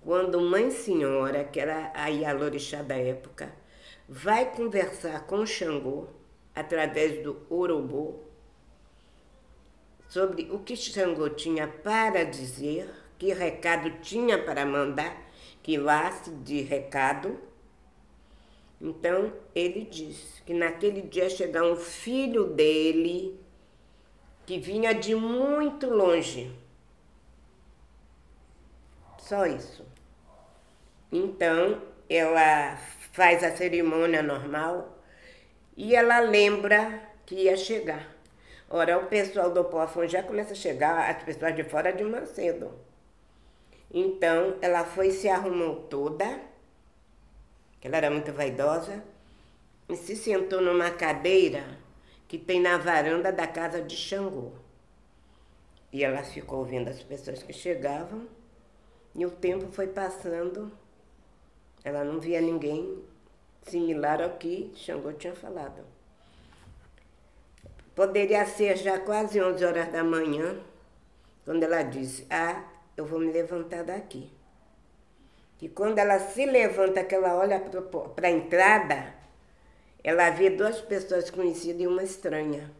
quando 0.00 0.40
Mãe 0.40 0.70
Senhora, 0.70 1.44
que 1.44 1.58
era 1.58 1.90
a 1.94 2.08
Ialorixá 2.08 2.82
da 2.82 2.96
época, 2.96 3.52
vai 4.08 4.50
conversar 4.54 5.26
com 5.26 5.44
Xangô 5.44 6.08
através 6.54 7.22
do 7.22 7.40
Orobô 7.48 8.20
sobre 10.08 10.48
o 10.50 10.58
que 10.60 10.74
Xangô 10.74 11.28
tinha 11.30 11.68
para 11.68 12.24
dizer, 12.24 12.90
que 13.18 13.32
recado 13.32 14.00
tinha 14.00 14.42
para 14.42 14.64
mandar, 14.64 15.28
que 15.62 15.76
laço 15.76 16.30
de 16.36 16.62
recado. 16.62 17.38
Então 18.80 19.32
ele 19.54 19.82
disse 19.84 20.42
que 20.42 20.54
naquele 20.54 21.02
dia 21.02 21.28
chegar 21.28 21.64
um 21.64 21.76
filho 21.76 22.44
dele 22.44 23.38
que 24.46 24.58
vinha 24.58 24.94
de 24.94 25.14
muito 25.14 25.90
longe. 25.90 26.50
Só 29.28 29.44
isso. 29.44 29.84
Então 31.12 31.82
ela 32.08 32.78
faz 33.12 33.44
a 33.44 33.54
cerimônia 33.54 34.22
normal 34.22 34.98
e 35.76 35.94
ela 35.94 36.18
lembra 36.20 37.02
que 37.26 37.34
ia 37.34 37.54
chegar. 37.54 38.08
Ora, 38.70 38.96
o 38.96 39.06
pessoal 39.06 39.50
do 39.50 39.64
Pofão 39.64 40.08
já 40.08 40.22
começa 40.22 40.52
a 40.52 40.56
chegar, 40.56 41.10
as 41.10 41.22
pessoas 41.22 41.54
de 41.54 41.62
fora 41.62 41.92
de 41.92 42.02
manhã. 42.04 42.24
Então, 43.92 44.56
ela 44.62 44.84
foi 44.84 45.10
se 45.10 45.28
arrumou 45.28 45.76
toda, 45.76 46.40
ela 47.82 47.96
era 47.98 48.10
muito 48.10 48.32
vaidosa, 48.32 49.02
e 49.90 49.96
se 49.96 50.16
sentou 50.16 50.62
numa 50.62 50.90
cadeira 50.90 51.64
que 52.26 52.38
tem 52.38 52.60
na 52.60 52.78
varanda 52.78 53.30
da 53.30 53.46
casa 53.46 53.82
de 53.82 53.96
Xangô. 53.96 54.52
E 55.92 56.04
ela 56.04 56.22
ficou 56.22 56.60
ouvindo 56.60 56.88
as 56.88 57.02
pessoas 57.02 57.42
que 57.42 57.52
chegavam, 57.52 58.26
e 59.14 59.24
o 59.26 59.30
tempo 59.30 59.70
foi 59.72 59.86
passando, 59.88 60.70
ela 61.84 62.04
não 62.04 62.20
via 62.20 62.40
ninguém 62.40 63.02
similar 63.62 64.22
ao 64.22 64.30
que 64.30 64.72
Xangô 64.74 65.12
tinha 65.12 65.34
falado. 65.34 65.84
Poderia 67.94 68.46
ser 68.46 68.76
já 68.76 68.98
quase 68.98 69.42
11 69.42 69.64
horas 69.64 69.92
da 69.92 70.04
manhã, 70.04 70.56
quando 71.44 71.64
ela 71.64 71.82
disse: 71.82 72.26
Ah, 72.30 72.64
eu 72.96 73.04
vou 73.04 73.18
me 73.18 73.32
levantar 73.32 73.84
daqui. 73.84 74.30
E 75.60 75.68
quando 75.68 75.98
ela 75.98 76.18
se 76.20 76.46
levanta, 76.46 77.02
que 77.02 77.14
ela 77.14 77.36
olha 77.36 77.60
para 78.14 78.28
a 78.28 78.30
entrada, 78.30 79.14
ela 80.04 80.30
vê 80.30 80.50
duas 80.50 80.80
pessoas 80.80 81.30
conhecidas 81.30 81.82
e 81.82 81.86
uma 81.86 82.04
estranha. 82.04 82.70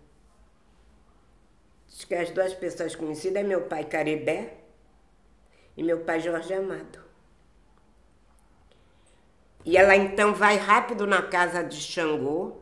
Diz 1.89 2.05
que 2.05 2.15
as 2.15 2.31
duas 2.31 2.55
pessoas 2.55 2.95
conhecidas 2.95 3.43
é 3.43 3.47
meu 3.47 3.63
pai 3.63 3.85
Caribé 3.85 4.55
e 5.79 5.83
meu 5.85 6.01
pai 6.01 6.19
Jorge 6.19 6.53
Amado. 6.53 6.99
E 9.65 9.77
ela 9.77 9.95
então 9.95 10.35
vai 10.35 10.57
rápido 10.57 11.07
na 11.07 11.23
casa 11.23 11.63
de 11.63 11.77
Xangô, 11.77 12.61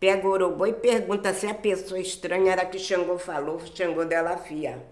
pega 0.00 0.26
o 0.26 0.30
orobô 0.30 0.64
e 0.64 0.72
pergunta 0.72 1.34
se 1.34 1.46
a 1.46 1.52
pessoa 1.52 2.00
estranha 2.00 2.52
era 2.52 2.64
que 2.64 2.78
Xangô 2.78 3.18
falou, 3.18 3.60
Xangô 3.60 4.06
dela 4.06 4.38
fia. 4.38 4.82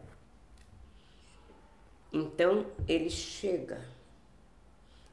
Então 2.12 2.66
ele 2.86 3.08
chega. 3.08 3.80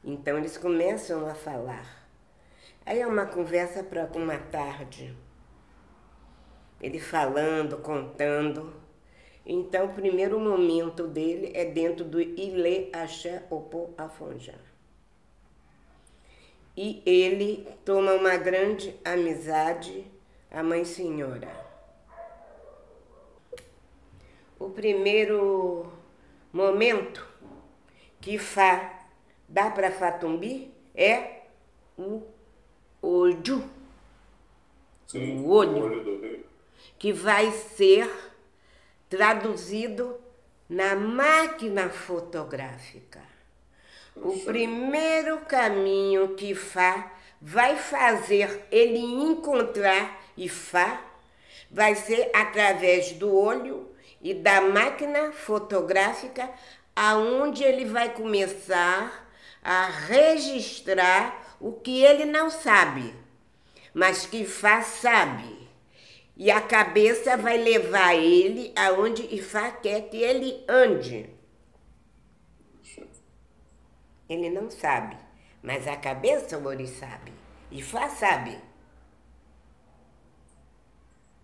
Então 0.04 0.36
eles 0.36 0.58
começam 0.58 1.26
a 1.26 1.34
falar. 1.34 2.06
Aí 2.84 3.00
é 3.00 3.06
uma 3.06 3.24
conversa 3.24 3.82
para 3.82 4.04
uma 4.14 4.36
tarde. 4.36 5.16
Ele 6.82 7.00
falando, 7.00 7.78
contando. 7.78 8.81
Então, 9.44 9.86
o 9.86 9.94
primeiro 9.94 10.38
momento 10.38 11.06
dele 11.06 11.50
é 11.54 11.64
dentro 11.64 12.04
do 12.04 12.20
Ile 12.20 12.90
Axé 12.92 13.44
Opo 13.50 13.92
Afonjá 13.98 14.54
e 16.76 17.02
ele 17.04 17.66
toma 17.84 18.14
uma 18.14 18.36
grande 18.36 18.94
amizade 19.04 20.06
à 20.50 20.62
Mãe 20.62 20.84
Senhora. 20.84 21.50
O 24.58 24.70
primeiro 24.70 25.90
momento 26.52 27.26
que 28.20 28.38
Fá 28.38 29.06
dá 29.48 29.70
para 29.70 29.90
Fatumbi 29.90 30.72
é 30.94 31.42
o 31.98 32.22
olho. 33.02 33.68
Sim, 35.06 35.40
o 35.40 35.50
olho. 35.50 35.84
olho 35.84 36.04
do 36.04 36.20
rei. 36.20 36.46
Que 36.98 37.12
vai 37.12 37.50
ser 37.50 38.08
traduzido 39.12 40.18
na 40.66 40.96
máquina 40.96 41.90
fotográfica. 41.90 43.20
O 44.16 44.38
primeiro 44.38 45.40
caminho 45.40 46.34
que 46.34 46.54
Fá 46.54 47.12
vai 47.38 47.76
fazer 47.76 48.66
ele 48.70 48.98
encontrar 48.98 50.18
Ifá 50.34 50.98
vai 51.70 51.94
ser 51.94 52.30
através 52.34 53.12
do 53.12 53.36
olho 53.36 53.94
e 54.22 54.32
da 54.32 54.62
máquina 54.62 55.30
fotográfica, 55.30 56.48
aonde 56.96 57.62
ele 57.62 57.84
vai 57.84 58.14
começar 58.14 59.30
a 59.62 59.88
registrar 59.88 61.54
o 61.60 61.72
que 61.72 62.02
ele 62.02 62.24
não 62.24 62.48
sabe, 62.48 63.14
mas 63.92 64.24
que 64.24 64.38
Ifá 64.38 64.80
sabe. 64.80 65.61
E 66.42 66.50
a 66.50 66.60
cabeça 66.60 67.36
vai 67.36 67.56
levar 67.56 68.16
ele 68.16 68.72
aonde 68.74 69.32
Ifá 69.32 69.70
quer 69.70 70.08
que 70.10 70.16
ele 70.16 70.64
ande. 70.68 71.30
Ele 74.28 74.50
não 74.50 74.68
sabe, 74.68 75.16
mas 75.62 75.86
a 75.86 75.96
cabeça 75.96 76.58
o 76.58 76.66
Ori 76.66 76.88
sabe. 76.88 77.32
E 77.70 77.80
Fá 77.80 78.08
sabe. 78.08 78.58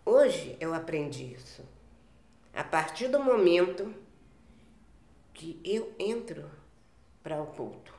Hoje 0.05 0.57
eu 0.59 0.75
aprendi 0.75 1.33
isso. 1.33 1.65
A 2.53 2.65
partir 2.65 3.07
do 3.07 3.21
momento 3.21 3.95
que 5.33 5.61
eu 5.65 5.95
entro 5.97 6.51
para 7.23 7.41
o 7.41 7.47
culto, 7.47 7.95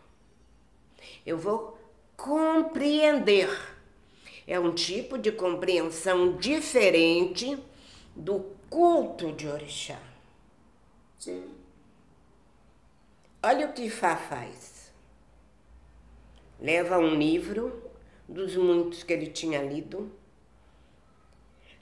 eu 1.26 1.38
vou 1.38 1.80
compreender. 2.18 3.50
É 4.50 4.60
um 4.60 4.74
tipo 4.74 5.18
de 5.18 5.32
compreensão 5.32 6.36
diferente 6.36 7.58
do 8.16 8.40
culto 8.70 9.32
de 9.32 9.48
orixá. 9.48 10.00
Sim. 11.20 11.56
Olha 13.44 13.68
o 13.68 13.74
que 13.74 13.90
Fá 13.90 14.18
faz 14.18 14.80
leva 16.60 16.98
um 16.98 17.16
livro 17.16 17.82
dos 18.28 18.56
muitos 18.56 19.04
que 19.04 19.14
ele 19.14 19.28
tinha 19.28 19.62
lido, 19.62 20.12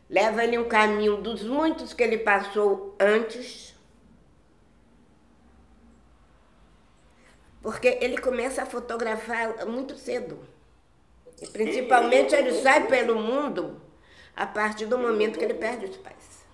leva 0.10 0.44
ele 0.44 0.58
um 0.58 0.68
caminho 0.68 1.18
dos 1.22 1.44
muitos 1.44 1.94
que 1.94 2.04
ele 2.04 2.20
passou 2.20 2.96
antes, 3.00 3.74
porque 7.62 7.98
ele 8.02 8.18
começa 8.18 8.64
a 8.64 8.66
fotografar 8.66 9.66
muito 9.66 9.96
cedo. 9.98 10.40
E 11.42 11.48
principalmente 11.48 12.36
ele 12.36 12.54
sai 12.62 12.88
pelo 12.88 13.16
mundo 13.16 13.82
a 14.36 14.46
partir 14.46 14.86
do 14.86 14.98
momento 14.98 15.38
que 15.38 15.46
ele 15.46 15.54
perde 15.54 15.86
os 15.86 15.98
pais. 15.98 16.46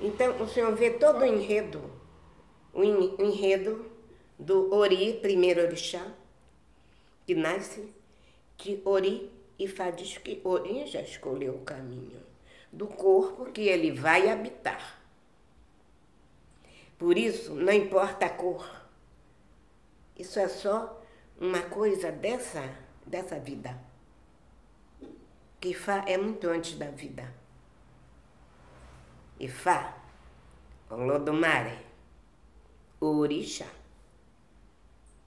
Então 0.00 0.42
o 0.42 0.48
senhor 0.48 0.74
vê 0.74 0.90
todo 0.90 1.20
o 1.20 1.24
enredo, 1.24 1.82
o 2.72 2.84
enredo 2.84 3.90
do 4.38 4.74
Ori, 4.74 5.18
primeiro 5.22 5.62
orixá, 5.62 6.06
que 7.26 7.34
nasce 7.34 7.92
de 8.58 8.80
Ori 8.84 9.30
Ifá 9.60 9.90
diz 9.90 10.16
que 10.16 10.40
Orim 10.42 10.86
já 10.86 11.02
escolheu 11.02 11.54
o 11.54 11.64
caminho 11.64 12.22
do 12.72 12.86
corpo 12.86 13.52
que 13.52 13.60
ele 13.68 13.92
vai 13.92 14.30
habitar. 14.30 14.98
Por 16.96 17.18
isso, 17.18 17.54
não 17.54 17.72
importa 17.72 18.24
a 18.24 18.30
cor. 18.30 18.66
Isso 20.16 20.38
é 20.40 20.48
só 20.48 20.98
uma 21.38 21.60
coisa 21.60 22.10
dessa, 22.10 22.74
dessa 23.06 23.38
vida. 23.38 23.78
Que 25.60 25.70
Ifá 25.70 26.04
é 26.06 26.16
muito 26.16 26.48
antes 26.48 26.78
da 26.78 26.90
vida. 26.90 27.32
Ifá, 29.38 29.96
Olodumare, 30.88 31.78
o 33.00 33.06
orixá, 33.18 33.66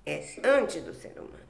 é 0.05 0.23
antes 0.43 0.83
do 0.83 0.93
ser 0.93 1.17
humano. 1.17 1.43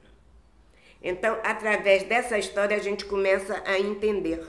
Então, 1.02 1.38
através 1.44 2.04
dessa 2.04 2.38
história, 2.38 2.76
a 2.76 2.80
gente 2.80 3.04
começa 3.04 3.62
a 3.66 3.78
entender 3.78 4.46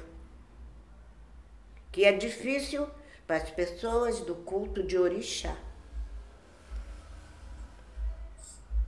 que 1.92 2.06
é 2.06 2.14
difícil 2.14 2.88
para 3.28 3.38
as 3.38 3.50
pessoas 3.50 4.22
do 4.22 4.36
culto 4.36 4.84
de 4.84 4.98
orixá. 4.98 5.58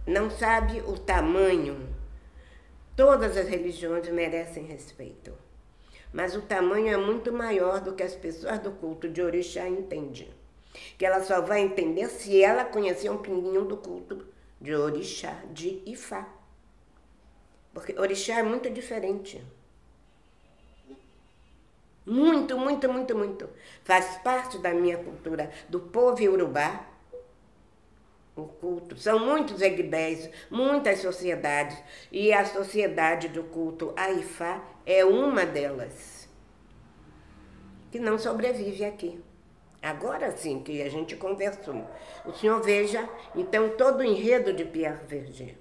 Não 0.05 0.29
sabe 0.29 0.79
o 0.81 0.97
tamanho. 0.97 1.96
Todas 2.97 3.37
as 3.37 3.47
religiões 3.47 4.09
merecem 4.09 4.65
respeito. 4.65 5.31
Mas 6.11 6.35
o 6.35 6.41
tamanho 6.41 6.87
é 6.87 6.97
muito 6.97 7.31
maior 7.31 7.79
do 7.79 7.93
que 7.93 8.01
as 8.01 8.15
pessoas 8.15 8.57
do 8.57 8.71
culto 8.71 9.07
de 9.07 9.21
orixá 9.21 9.69
entendem. 9.69 10.33
Que 10.97 11.05
ela 11.05 11.23
só 11.23 11.39
vai 11.39 11.61
entender 11.61 12.07
se 12.07 12.41
ela 12.41 12.65
conhecer 12.65 13.11
um 13.11 13.19
pinguinho 13.19 13.65
do 13.65 13.77
culto 13.77 14.25
de 14.59 14.73
orixá, 14.73 15.43
de 15.53 15.83
Ifá. 15.85 16.27
Porque 17.71 17.93
orixá 17.99 18.39
é 18.39 18.43
muito 18.43 18.67
diferente. 18.67 19.45
Muito, 22.03 22.57
muito, 22.57 22.91
muito, 22.91 23.15
muito. 23.15 23.47
Faz 23.83 24.17
parte 24.23 24.57
da 24.57 24.73
minha 24.73 24.97
cultura, 24.97 25.51
do 25.69 25.79
povo 25.81 26.19
iorubá, 26.19 26.83
o 28.41 28.47
culto. 28.47 28.97
São 28.97 29.19
muitos 29.19 29.61
egbés, 29.61 30.29
muitas 30.49 30.99
sociedades. 30.99 31.77
E 32.11 32.31
a 32.33 32.45
sociedade 32.45 33.27
do 33.29 33.43
culto 33.43 33.93
Aifá 33.95 34.63
é 34.85 35.03
uma 35.03 35.45
delas. 35.45 36.29
Que 37.91 37.99
não 37.99 38.17
sobrevive 38.17 38.85
aqui. 38.85 39.19
Agora 39.81 40.35
sim 40.35 40.59
que 40.59 40.81
a 40.81 40.89
gente 40.89 41.15
conversou. 41.15 41.87
O 42.25 42.33
senhor 42.33 42.61
veja, 42.61 43.07
então, 43.35 43.69
todo 43.69 43.99
o 43.99 44.03
enredo 44.03 44.51
de 44.51 44.65
Pierre 44.65 45.05
Verger. 45.07 45.57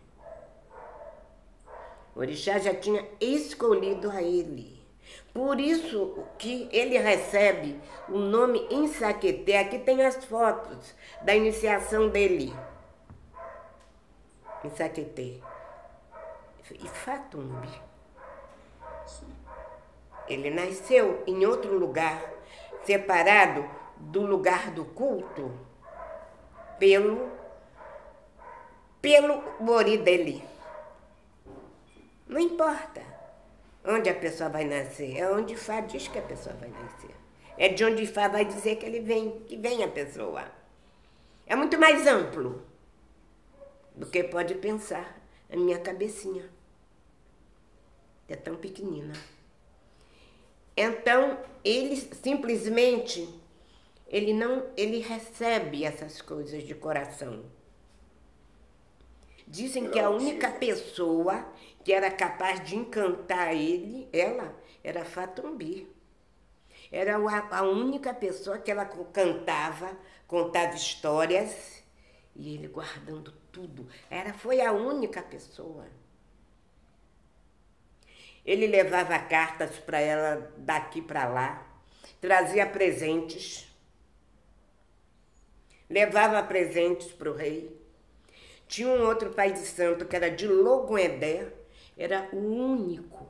O 2.14 2.20
orixá 2.20 2.58
já 2.58 2.74
tinha 2.74 3.06
escolhido 3.20 4.10
a 4.10 4.22
ele. 4.22 4.76
Por 5.32 5.60
isso 5.60 6.24
que 6.38 6.66
ele 6.72 6.96
recebe 6.96 7.78
o 8.08 8.18
nome 8.18 8.66
Insaqueté. 8.70 9.58
Aqui 9.58 9.78
tem 9.78 10.02
as 10.02 10.24
fotos 10.24 10.94
da 11.22 11.34
iniciação 11.34 12.08
dele. 12.08 12.54
Insaqueté. 14.64 15.40
E 16.70 16.88
Fatumbi. 16.88 17.80
Ele 20.28 20.50
nasceu 20.50 21.22
em 21.26 21.46
outro 21.46 21.78
lugar, 21.78 22.20
separado 22.84 23.64
do 23.96 24.26
lugar 24.26 24.70
do 24.72 24.84
culto 24.84 25.52
pelo 26.78 27.30
pelo 29.00 29.40
mori 29.60 29.98
dele. 29.98 30.42
Não 32.26 32.40
importa 32.40 33.02
onde 33.84 34.10
a 34.10 34.14
pessoa 34.14 34.50
vai 34.50 34.64
nascer, 34.64 35.16
é 35.16 35.30
onde 35.30 35.54
Fá 35.56 35.80
diz 35.80 36.08
que 36.08 36.18
a 36.18 36.22
pessoa 36.22 36.56
vai 36.56 36.68
nascer. 36.70 37.14
É 37.56 37.68
de 37.68 37.84
onde 37.84 38.04
Fá 38.06 38.26
vai 38.26 38.44
dizer 38.44 38.76
que 38.76 38.84
ele 38.84 39.00
vem, 39.00 39.38
que 39.46 39.56
vem 39.56 39.84
a 39.84 39.88
pessoa. 39.88 40.44
É 41.46 41.54
muito 41.54 41.78
mais 41.78 42.04
amplo 42.06 42.66
do 43.96 44.06
que 44.06 44.22
pode 44.22 44.54
pensar 44.56 45.20
a 45.50 45.56
minha 45.56 45.78
cabecinha. 45.78 46.48
É 48.28 48.36
tão 48.36 48.56
pequenina. 48.56 49.14
Então, 50.76 51.38
ele 51.64 51.96
simplesmente 51.96 53.26
ele 54.06 54.32
não, 54.32 54.66
ele 54.76 55.00
recebe 55.00 55.84
essas 55.84 56.20
coisas 56.20 56.62
de 56.62 56.74
coração. 56.74 57.44
Dizem 59.48 59.90
que 59.90 59.98
a 59.98 60.10
única 60.10 60.50
pessoa 60.50 61.46
que 61.82 61.92
era 61.92 62.10
capaz 62.10 62.62
de 62.64 62.76
encantar 62.76 63.54
ele, 63.54 64.08
ela, 64.12 64.54
era 64.82 65.04
Fatumbi. 65.04 65.88
Era 66.90 67.16
a 67.16 67.62
única 67.62 68.12
pessoa 68.12 68.58
que 68.58 68.70
ela 68.70 68.84
cantava, 68.84 69.96
contava 70.26 70.74
histórias 70.74 71.84
e 72.36 72.54
ele 72.54 72.68
guardando 72.68 73.32
tudo. 73.50 73.88
Era 74.10 74.32
foi 74.32 74.60
a 74.60 74.72
única 74.72 75.22
pessoa. 75.22 75.86
Ele 78.44 78.66
levava 78.66 79.18
cartas 79.18 79.78
para 79.78 79.98
ela 79.98 80.52
daqui 80.56 81.02
para 81.02 81.26
lá, 81.26 81.66
trazia 82.20 82.66
presentes 82.66 83.66
levava 85.88 86.42
presentes 86.42 87.08
para 87.12 87.30
o 87.30 87.34
rei. 87.34 87.74
Tinha 88.68 88.88
um 88.88 89.06
outro 89.06 89.30
pai 89.30 89.52
de 89.52 89.60
santo 89.60 90.04
que 90.04 90.16
era 90.16 90.30
de 90.30 90.46
Logoedé, 90.46 91.52
era 91.96 92.28
o 92.32 92.36
único, 92.36 93.26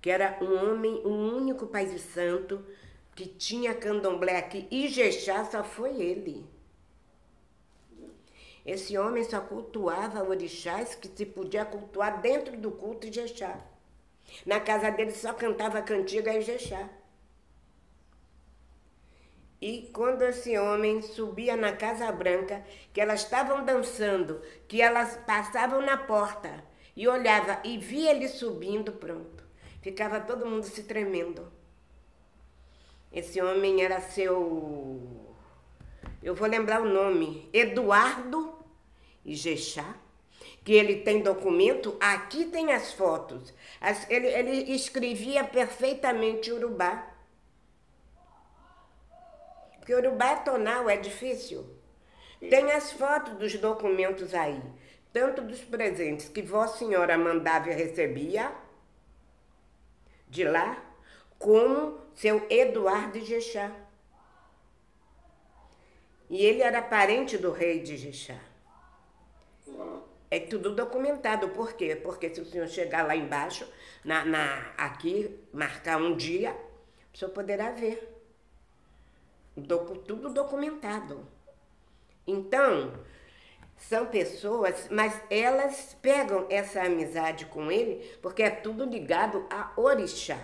que 0.00 0.10
era 0.10 0.38
um 0.40 0.54
homem, 0.54 1.02
um 1.04 1.36
único 1.36 1.66
pai 1.66 1.86
de 1.86 1.98
santo 1.98 2.64
que 3.14 3.26
tinha 3.26 3.74
candomblé 3.74 4.38
aqui. 4.38 4.66
E 4.70 4.88
Jexá 4.88 5.44
só 5.44 5.62
foi 5.62 6.00
ele. 6.00 6.44
Esse 8.66 8.98
homem 8.98 9.22
só 9.22 9.40
cultuava 9.40 10.28
orixás 10.28 10.96
que 10.96 11.06
se 11.06 11.24
podia 11.24 11.64
cultuar 11.64 12.20
dentro 12.20 12.56
do 12.56 12.72
culto 12.72 13.08
de 13.08 13.20
Jexá. 13.20 13.60
Na 14.44 14.58
casa 14.58 14.90
dele 14.90 15.12
só 15.12 15.32
cantava 15.32 15.80
cantiga 15.82 16.34
e 16.34 16.42
Jexá. 16.42 16.90
E 19.60 19.88
quando 19.92 20.22
esse 20.22 20.58
homem 20.58 21.00
subia 21.00 21.56
na 21.56 21.76
Casa 21.76 22.10
Branca, 22.10 22.64
que 22.92 23.00
elas 23.00 23.22
estavam 23.22 23.64
dançando, 23.64 24.42
que 24.66 24.82
elas 24.82 25.16
passavam 25.24 25.80
na 25.80 25.96
porta 25.96 26.64
e 26.96 27.06
olhava 27.06 27.60
e 27.62 27.78
via 27.78 28.10
ele 28.10 28.26
subindo, 28.28 28.92
pronto. 28.92 29.44
Ficava 29.80 30.18
todo 30.18 30.44
mundo 30.44 30.64
se 30.64 30.82
tremendo. 30.82 31.52
Esse 33.12 33.40
homem 33.40 33.82
era 33.82 34.00
seu. 34.00 35.24
Eu 36.20 36.34
vou 36.34 36.48
lembrar 36.48 36.82
o 36.82 36.88
nome. 36.88 37.48
Eduardo 37.52 38.55
Ijexá. 39.26 39.94
Que 40.64 40.72
ele 40.72 41.02
tem 41.02 41.22
documento, 41.22 41.96
aqui 42.00 42.46
tem 42.46 42.72
as 42.72 42.92
fotos. 42.92 43.52
As, 43.80 44.08
ele, 44.10 44.26
ele 44.26 44.72
escrevia 44.72 45.44
perfeitamente 45.44 46.50
urubá. 46.50 47.12
Porque 49.86 49.94
Urubá 49.94 50.34
tonal 50.36 50.90
é 50.90 50.96
difícil. 50.96 51.64
Tem 52.40 52.72
as 52.72 52.92
fotos 52.92 53.34
dos 53.34 53.54
documentos 53.54 54.34
aí, 54.34 54.60
tanto 55.12 55.42
dos 55.42 55.60
presentes 55.60 56.28
que 56.28 56.42
Vossa 56.42 56.78
Senhora 56.78 57.16
mandava 57.16 57.70
e 57.70 57.74
recebia 57.74 58.52
de 60.28 60.42
lá, 60.42 60.84
como 61.38 62.00
seu 62.16 62.44
Eduardo 62.50 63.24
Jexá. 63.24 63.70
E 66.28 66.44
ele 66.44 66.62
era 66.62 66.82
parente 66.82 67.38
do 67.38 67.52
rei 67.52 67.80
de 67.80 67.96
Jexá. 67.96 68.40
É 70.30 70.40
tudo 70.40 70.74
documentado. 70.74 71.48
Por 71.50 71.74
quê? 71.74 71.96
Porque 71.96 72.34
se 72.34 72.40
o 72.40 72.46
senhor 72.46 72.68
chegar 72.68 73.06
lá 73.06 73.14
embaixo, 73.14 73.66
na, 74.04 74.24
na, 74.24 74.72
aqui, 74.76 75.38
marcar 75.52 76.00
um 76.00 76.16
dia, 76.16 76.56
o 77.14 77.16
senhor 77.16 77.30
poderá 77.30 77.70
ver 77.70 78.12
tudo 80.06 80.28
documentado. 80.30 81.26
Então, 82.26 82.92
são 83.76 84.06
pessoas, 84.06 84.88
mas 84.90 85.20
elas 85.30 85.96
pegam 86.02 86.46
essa 86.50 86.82
amizade 86.82 87.46
com 87.46 87.70
ele 87.70 88.16
porque 88.20 88.42
é 88.42 88.50
tudo 88.50 88.84
ligado 88.84 89.46
a 89.50 89.72
orixá. 89.76 90.38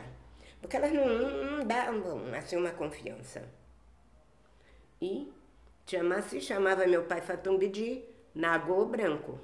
Porque 0.60 0.76
elas 0.76 0.92
não, 0.92 1.06
não 1.08 1.66
davam 1.66 2.32
assim 2.34 2.56
uma 2.56 2.70
confiança. 2.70 3.42
E 5.00 5.32
chama 5.86 6.22
se 6.22 6.40
chamava 6.40 6.86
meu 6.86 7.04
pai 7.04 7.20
Fatumbi 7.20 7.68
de 7.68 8.04
Nagô 8.34 8.84
Branco. 8.86 9.38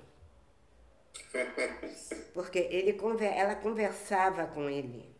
Porque 2.32 2.58
ele, 2.58 2.96
ela 3.24 3.54
conversava 3.54 4.46
com 4.46 4.68
ele. 4.68 5.18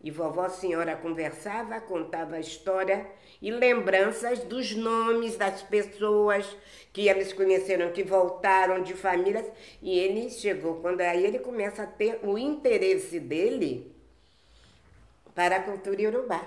E 0.00 0.10
vovó 0.12 0.48
senhora 0.48 0.96
conversava, 0.96 1.80
contava 1.80 2.36
a 2.36 2.40
história 2.40 3.04
e 3.42 3.50
lembranças 3.50 4.40
dos 4.44 4.72
nomes 4.74 5.36
das 5.36 5.62
pessoas 5.62 6.56
que 6.92 7.08
eles 7.08 7.32
conheceram, 7.32 7.90
que 7.90 8.04
voltaram 8.04 8.80
de 8.82 8.94
famílias. 8.94 9.46
E 9.82 9.98
ele 9.98 10.30
chegou, 10.30 10.80
quando 10.80 11.00
aí 11.00 11.24
ele 11.24 11.40
começa 11.40 11.82
a 11.82 11.86
ter 11.86 12.20
o 12.22 12.38
interesse 12.38 13.18
dele 13.18 13.92
para 15.34 15.56
a 15.56 15.62
cultura 15.62 16.00
iorubá. 16.00 16.44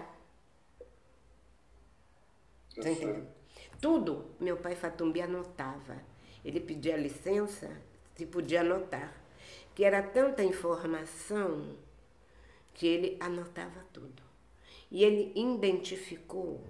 Tudo 3.82 4.26
meu 4.40 4.58
pai 4.58 4.76
Fatumbi 4.76 5.22
anotava. 5.22 5.98
Ele 6.46 6.60
pedia 6.60 6.96
licença 6.96 7.70
se 8.16 8.28
podia 8.28 8.62
anotar. 8.62 9.12
Que 9.74 9.84
era 9.84 10.04
tanta 10.04 10.44
informação 10.44 11.76
que 12.74 12.86
ele 12.86 13.18
anotava 13.20 13.84
tudo. 13.92 14.22
E 14.92 15.04
ele 15.04 15.32
identificou. 15.36 16.62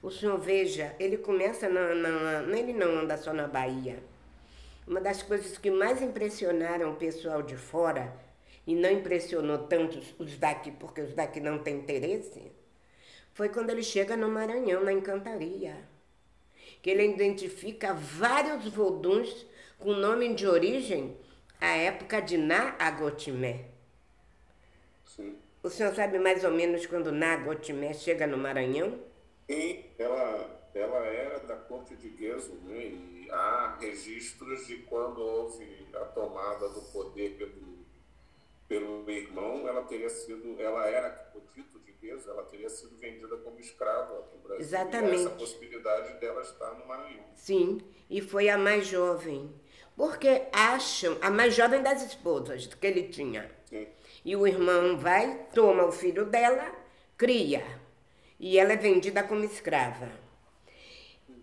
O 0.00 0.10
senhor 0.10 0.38
veja, 0.38 0.94
ele 1.00 1.16
começa 1.16 1.68
na, 1.68 1.94
na, 1.94 2.58
ele 2.58 2.72
não 2.72 3.00
anda 3.00 3.16
só 3.16 3.32
na 3.32 3.48
Bahia. 3.48 3.98
Uma 4.86 5.00
das 5.00 5.22
coisas 5.22 5.58
que 5.58 5.70
mais 5.70 6.02
impressionaram 6.02 6.92
o 6.92 6.96
pessoal 6.96 7.42
de 7.42 7.56
fora 7.56 8.14
e 8.66 8.74
não 8.74 8.90
impressionou 8.90 9.58
tanto 9.66 9.98
os 10.18 10.38
daqui, 10.38 10.70
porque 10.70 11.00
os 11.00 11.14
daqui 11.14 11.40
não 11.40 11.58
têm 11.58 11.78
interesse, 11.78 12.52
foi 13.32 13.48
quando 13.48 13.70
ele 13.70 13.82
chega 13.82 14.16
no 14.16 14.28
Maranhão, 14.28 14.84
na 14.84 14.92
Encantaria, 14.92 15.76
que 16.84 16.90
ele 16.90 17.02
identifica 17.02 17.94
vários 17.94 18.68
voduns 18.68 19.46
com 19.78 19.94
nome 19.94 20.34
de 20.34 20.46
origem 20.46 21.16
à 21.58 21.68
época 21.78 22.20
de 22.20 22.36
Naagotimé. 22.36 23.68
Sim. 25.02 25.34
O 25.62 25.70
senhor 25.70 25.94
sabe 25.94 26.18
mais 26.18 26.44
ou 26.44 26.50
menos 26.50 26.84
quando 26.84 27.10
Nagotimé 27.10 27.94
chega 27.94 28.26
no 28.26 28.36
Maranhão? 28.36 28.98
Sim, 29.48 29.82
ela, 29.98 30.68
ela 30.74 31.06
era 31.06 31.38
da 31.38 31.56
corte 31.56 31.96
de 31.96 32.10
Gueso, 32.10 32.52
né? 32.66 32.76
E 32.76 33.28
há 33.30 33.78
registros 33.80 34.66
de 34.66 34.76
quando 34.82 35.22
houve 35.22 35.88
a 35.94 36.04
tomada 36.04 36.68
do 36.68 36.82
poder 36.92 37.30
pelo, 37.38 37.73
pelo 38.74 39.08
irmão, 39.08 39.68
ela 39.68 39.82
teria 39.82 40.08
sido, 40.08 40.60
ela 40.60 40.88
era 40.88 41.30
o 41.32 41.40
dito 41.54 41.78
de 41.78 41.92
Gueso, 41.92 42.28
ela 42.28 42.42
teria 42.42 42.68
sido 42.68 42.96
vendida 42.96 43.36
como 43.36 43.60
escrava 43.60 44.18
aqui 44.18 44.36
no 44.36 44.42
Brasil. 44.42 44.64
Exatamente. 44.64 45.14
E 45.14 45.26
essa 45.26 45.30
possibilidade 45.30 46.18
dela 46.18 46.42
estar 46.42 46.72
no 46.74 46.84
Maranhão. 46.84 47.24
Sim, 47.36 47.80
e 48.10 48.20
foi 48.20 48.48
a 48.48 48.58
mais 48.58 48.86
jovem. 48.86 49.48
Porque 49.96 50.48
acham, 50.52 51.16
a 51.20 51.30
mais 51.30 51.54
jovem 51.54 51.82
das 51.82 52.02
esposas 52.04 52.66
que 52.66 52.84
ele 52.84 53.04
tinha. 53.04 53.48
Sim. 53.66 53.86
E 54.24 54.34
o 54.34 54.44
irmão 54.44 54.98
vai, 54.98 55.46
toma 55.54 55.84
o 55.84 55.92
filho 55.92 56.24
dela, 56.24 56.74
cria. 57.16 57.64
E 58.40 58.58
ela 58.58 58.72
é 58.72 58.76
vendida 58.76 59.22
como 59.22 59.44
escrava. 59.44 60.10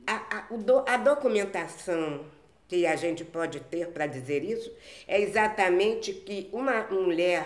A, 0.06 0.16
a, 0.40 0.94
a 0.94 0.98
documentação 0.98 2.26
que 2.72 2.88
a 2.88 2.96
gente 2.96 3.26
pode 3.26 3.60
ter 3.60 3.90
para 3.90 4.08
dizer 4.08 4.46
isso 4.46 4.74
é 5.06 5.20
exatamente 5.20 6.14
que 6.14 6.50
uma 6.54 6.84
mulher 6.84 7.46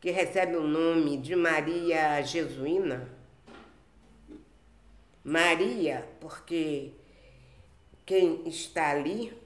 que 0.00 0.12
recebe 0.12 0.54
o 0.54 0.62
nome 0.62 1.16
de 1.16 1.34
Maria 1.34 2.22
Jesuína, 2.22 3.08
Maria, 5.24 6.06
porque 6.20 6.92
quem 8.06 8.46
está 8.46 8.90
ali, 8.90 9.36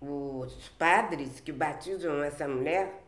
os 0.00 0.68
padres 0.70 1.38
que 1.38 1.52
batizam 1.52 2.20
essa 2.24 2.48
mulher, 2.48 3.04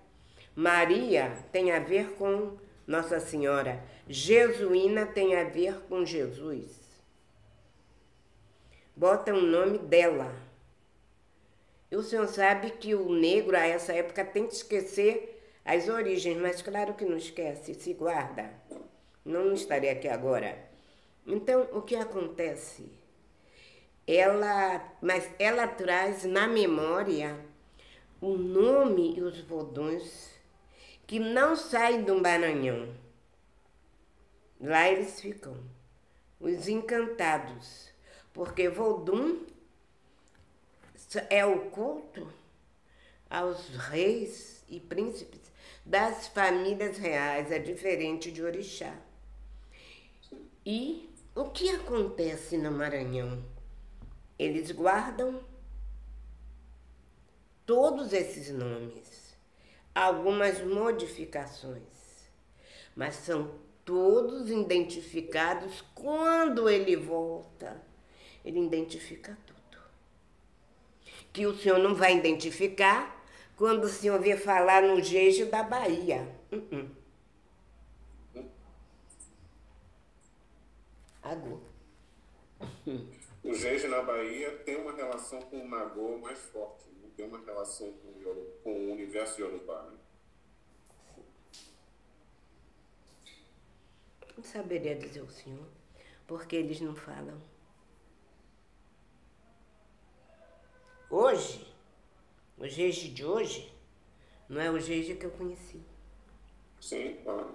Maria 0.54 1.44
tem 1.50 1.72
a 1.72 1.80
ver 1.80 2.12
com 2.12 2.56
Nossa 2.86 3.18
Senhora. 3.18 3.82
Jesuína 4.08 5.06
tem 5.06 5.34
a 5.34 5.42
ver 5.42 5.80
com 5.88 6.04
Jesus. 6.04 6.70
Bota 8.94 9.34
o 9.34 9.42
nome 9.42 9.78
dela. 9.78 10.46
O 11.90 12.02
senhor 12.02 12.26
sabe 12.28 12.70
que 12.72 12.94
o 12.94 13.10
negro, 13.10 13.56
a 13.56 13.66
essa 13.66 13.92
época, 13.92 14.24
tem 14.24 14.46
que 14.46 14.54
esquecer 14.54 15.42
as 15.64 15.88
origens, 15.88 16.36
mas 16.36 16.60
claro 16.60 16.94
que 16.94 17.04
não 17.04 17.16
esquece, 17.16 17.74
se 17.74 17.94
guarda. 17.94 18.52
Não 19.24 19.52
estarei 19.52 19.90
aqui 19.90 20.08
agora. 20.08 20.58
Então, 21.26 21.68
o 21.72 21.82
que 21.82 21.96
acontece? 21.96 22.90
Ela, 24.06 24.96
mas 25.02 25.28
ela 25.38 25.66
traz 25.66 26.24
na 26.24 26.46
memória 26.46 27.38
o 28.20 28.36
nome 28.36 29.16
e 29.16 29.20
os 29.20 29.40
vodões 29.40 30.30
que 31.06 31.18
não 31.18 31.56
saem 31.56 32.02
do 32.02 32.20
Maranhão. 32.20 32.94
Lá 34.60 34.88
eles 34.88 35.20
ficam, 35.20 35.56
os 36.40 36.68
encantados, 36.68 37.90
porque 38.32 38.68
Vodum 38.68 39.46
é 41.30 41.44
o 41.44 41.70
culto 41.70 42.30
aos 43.30 43.68
reis 43.68 44.64
e 44.68 44.80
príncipes 44.80 45.40
das 45.84 46.28
famílias 46.28 46.98
reais, 46.98 47.50
é 47.50 47.58
diferente 47.58 48.30
de 48.30 48.42
orixá. 48.42 48.94
E 50.64 51.08
o 51.34 51.46
que 51.46 51.70
acontece 51.70 52.58
no 52.58 52.70
Maranhão? 52.70 53.42
Eles 54.38 54.70
guardam 54.70 55.42
todos 57.64 58.12
esses 58.12 58.50
nomes 58.50 59.18
algumas 59.94 60.60
modificações, 60.62 62.30
mas 62.94 63.16
são 63.16 63.50
todos 63.84 64.50
identificados 64.50 65.82
quando 65.94 66.68
ele 66.68 66.94
volta. 66.94 67.82
Ele 68.44 68.60
identifica 68.60 69.36
tudo. 69.46 69.57
Que 71.38 71.46
o 71.46 71.56
senhor 71.56 71.78
não 71.78 71.94
vai 71.94 72.16
identificar 72.16 73.24
quando 73.56 73.84
o 73.84 73.88
senhor 73.88 74.20
vir 74.20 74.36
falar 74.40 74.82
no 74.82 75.00
jeito 75.00 75.48
da 75.48 75.62
Bahia. 75.62 76.28
Uh 76.50 76.56
-uh. 76.56 78.44
Agô. 81.22 81.60
O 83.44 83.54
jeje 83.54 83.86
na 83.86 84.02
Bahia 84.02 84.50
tem 84.64 84.80
uma 84.80 84.92
relação 84.96 85.40
com 85.42 85.60
o 85.64 85.68
Nagô 85.68 86.18
mais 86.18 86.40
forte 86.40 86.88
tem 87.16 87.26
uma 87.26 87.38
relação 87.44 87.92
com 87.92 88.08
o, 88.08 88.60
com 88.64 88.72
o 88.72 88.92
universo 88.92 89.40
Yorubá. 89.40 89.82
Né? 89.82 89.98
Não 94.36 94.42
saberia 94.42 94.96
dizer 94.96 95.22
o 95.22 95.30
senhor, 95.30 95.66
porque 96.26 96.56
eles 96.56 96.80
não 96.80 96.96
falam. 96.96 97.40
Hoje, 101.10 101.66
o 102.58 102.68
jeje 102.68 103.08
de 103.08 103.24
hoje, 103.24 103.72
não 104.48 104.60
é 104.60 104.70
o 104.70 104.78
jeje 104.78 105.14
que 105.14 105.24
eu 105.24 105.30
conheci. 105.30 105.80
Sim, 106.80 107.16
claro. 107.24 107.54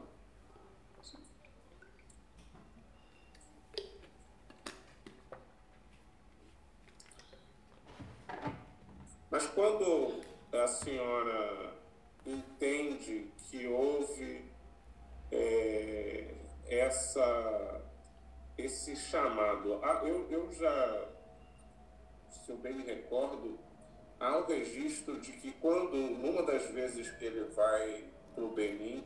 Mas 9.30 9.48
quando 9.48 10.22
a 10.52 10.68
senhora 10.68 11.74
entende 12.26 13.32
que 13.50 13.68
houve 13.68 14.46
é, 15.32 16.36
essa, 16.68 17.82
esse 18.58 18.96
chamado, 18.96 19.80
ah, 19.84 20.02
eu, 20.04 20.30
eu 20.30 20.54
já, 20.54 21.08
se 22.42 22.52
eu 22.52 22.58
bem 22.58 22.74
me 22.74 22.84
recordo, 22.84 23.60
há 24.20 24.38
um 24.38 24.46
registro 24.46 25.20
de 25.20 25.32
que 25.34 25.52
quando, 25.54 25.96
numa 25.96 26.44
das 26.44 26.66
vezes 26.72 27.12
que 27.12 27.26
ele 27.26 27.46
vai 27.52 28.06
para 28.34 28.44
o 28.44 28.54
Benin, 28.54 29.04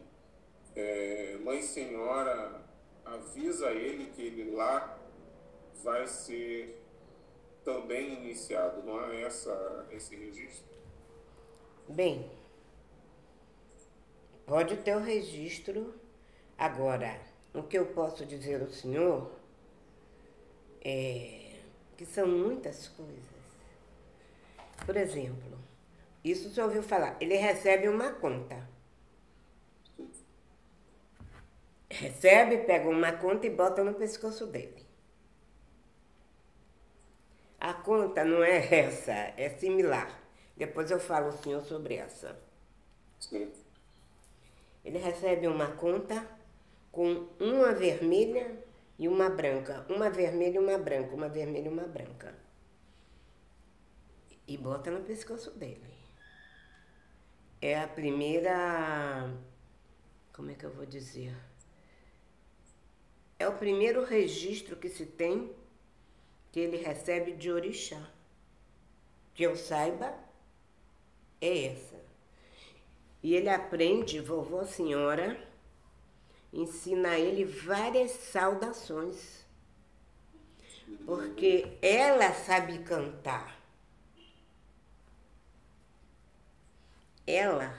é, 0.75 1.37
Mãe 1.43 1.61
Senhora 1.61 2.61
avisa 3.03 3.71
ele 3.71 4.11
que 4.11 4.21
ele 4.21 4.55
lá 4.55 4.99
vai 5.83 6.07
ser 6.07 6.83
também 7.63 8.13
iniciado, 8.13 8.81
não 8.83 8.99
há 8.99 9.13
essa, 9.15 9.87
esse 9.91 10.15
registro? 10.15 10.65
Bem, 11.89 12.31
pode 14.45 14.77
ter 14.77 14.95
o 14.95 14.99
registro. 14.99 15.93
Agora, 16.57 17.19
o 17.53 17.63
que 17.63 17.77
eu 17.77 17.87
posso 17.87 18.25
dizer 18.25 18.61
ao 18.61 18.69
senhor 18.69 19.31
é 20.81 21.36
que 21.97 22.05
são 22.05 22.27
muitas 22.27 22.87
coisas. 22.89 23.37
Por 24.85 24.95
exemplo, 24.95 25.57
isso 26.23 26.49
você 26.49 26.61
ouviu 26.61 26.83
falar, 26.83 27.17
ele 27.19 27.35
recebe 27.35 27.89
uma 27.89 28.13
conta. 28.13 28.69
Recebe, 31.89 32.59
pega 32.59 32.87
uma 32.87 33.13
conta 33.13 33.47
e 33.47 33.49
bota 33.49 33.83
no 33.83 33.95
pescoço 33.95 34.45
dele. 34.45 34.85
A 37.59 37.73
conta 37.73 38.23
não 38.23 38.43
é 38.43 38.57
essa, 38.73 39.11
é 39.11 39.49
similar. 39.57 40.21
Depois 40.55 40.91
eu 40.91 40.99
falo 40.99 41.27
ao 41.27 41.31
senhor 41.31 41.63
sobre 41.63 41.95
essa. 41.95 42.39
Ele 44.85 44.99
recebe 44.99 45.47
uma 45.47 45.71
conta 45.71 46.25
com 46.91 47.27
uma 47.39 47.73
vermelha 47.73 48.66
e 48.97 49.07
uma 49.07 49.29
branca. 49.29 49.85
Uma 49.89 50.09
vermelha 50.09 50.55
e 50.55 50.59
uma 50.59 50.77
branca, 50.77 51.15
uma 51.15 51.29
vermelha 51.29 51.65
e 51.65 51.71
uma 51.71 51.87
branca. 51.87 52.33
E 54.47 54.57
bota 54.57 54.89
no 54.89 55.03
pescoço 55.03 55.51
dele. 55.51 55.93
É 57.61 57.79
a 57.79 57.87
primeira. 57.87 59.33
Como 60.33 60.51
é 60.51 60.53
que 60.53 60.65
eu 60.65 60.71
vou 60.71 60.85
dizer? 60.85 61.35
É 63.39 63.47
o 63.47 63.57
primeiro 63.57 64.03
registro 64.03 64.75
que 64.75 64.89
se 64.89 65.05
tem 65.05 65.55
que 66.51 66.59
ele 66.59 66.77
recebe 66.77 67.33
de 67.33 67.51
orixá. 67.51 68.01
Que 69.33 69.43
eu 69.43 69.55
saiba, 69.55 70.17
é 71.39 71.65
essa. 71.65 72.01
E 73.21 73.35
ele 73.35 73.49
aprende, 73.49 74.19
vovó 74.19 74.63
senhora, 74.63 75.39
ensina 76.57 77.09
a 77.11 77.19
ele 77.19 77.45
várias 77.45 78.11
saudações. 78.11 79.45
Porque 81.05 81.77
ela 81.81 82.33
sabe 82.33 82.79
cantar. 82.79 83.57
Ela 87.25 87.77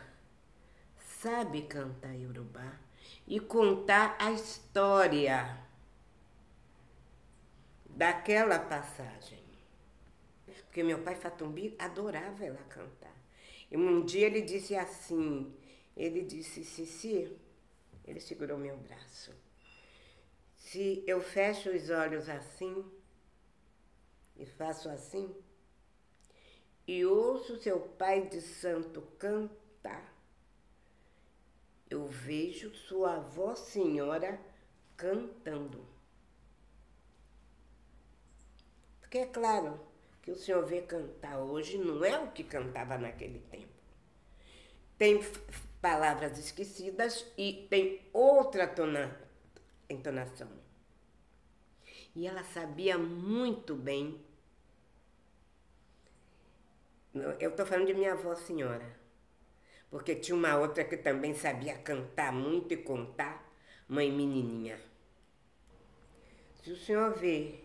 sabe 1.20 1.62
cantar 1.62 2.14
Yorubá 2.14 2.78
e 3.26 3.40
contar 3.40 4.14
a 4.18 4.30
história 4.30 5.58
daquela 7.88 8.58
passagem. 8.58 9.42
Porque 10.44 10.82
meu 10.82 11.02
pai 11.02 11.14
Fatumbi 11.14 11.74
adorava 11.78 12.44
ela 12.44 12.62
cantar. 12.68 13.16
E 13.70 13.76
um 13.76 14.04
dia 14.04 14.26
ele 14.26 14.42
disse 14.42 14.76
assim, 14.76 15.52
ele 15.96 16.22
disse, 16.22 16.62
Cici, 16.62 17.36
ele 18.08 18.20
segurou 18.20 18.56
meu 18.56 18.76
braço. 18.76 19.34
Se 20.56 21.04
eu 21.06 21.20
fecho 21.20 21.70
os 21.70 21.90
olhos 21.90 22.28
assim 22.28 22.84
e 24.36 24.46
faço 24.46 24.88
assim, 24.88 25.34
e 26.86 27.04
ouço 27.04 27.60
seu 27.60 27.80
pai 27.80 28.28
de 28.28 28.40
santo 28.40 29.02
cantar, 29.18 30.14
eu 31.90 32.06
vejo 32.06 32.74
sua 32.74 33.16
avó 33.16 33.54
senhora 33.54 34.40
cantando. 34.96 35.86
Porque 39.00 39.18
é 39.18 39.26
claro 39.26 39.80
que 40.22 40.30
o 40.30 40.36
senhor 40.36 40.64
vê 40.66 40.82
cantar 40.82 41.38
hoje 41.38 41.78
não 41.78 42.04
é 42.04 42.18
o 42.18 42.30
que 42.30 42.44
cantava 42.44 42.98
naquele 42.98 43.40
tempo. 43.50 43.72
Tem 44.98 45.20
palavras 45.80 46.38
esquecidas 46.38 47.26
e 47.36 47.66
tem 47.70 48.00
outra 48.12 48.66
tona, 48.66 49.18
entonação. 49.88 50.48
E 52.14 52.26
ela 52.26 52.42
sabia 52.42 52.98
muito 52.98 53.74
bem. 53.74 54.20
Eu 57.40 57.50
estou 57.50 57.66
falando 57.66 57.86
de 57.86 57.94
minha 57.94 58.12
avó 58.12 58.34
senhora 58.34 58.98
porque 59.90 60.14
tinha 60.14 60.36
uma 60.36 60.56
outra 60.56 60.84
que 60.84 60.96
também 60.96 61.34
sabia 61.34 61.76
cantar 61.78 62.32
muito 62.32 62.72
e 62.74 62.76
contar, 62.76 63.50
mãe 63.88 64.12
menininha. 64.12 64.78
Se 66.62 66.72
o 66.72 66.76
senhor 66.76 67.14
vê 67.14 67.60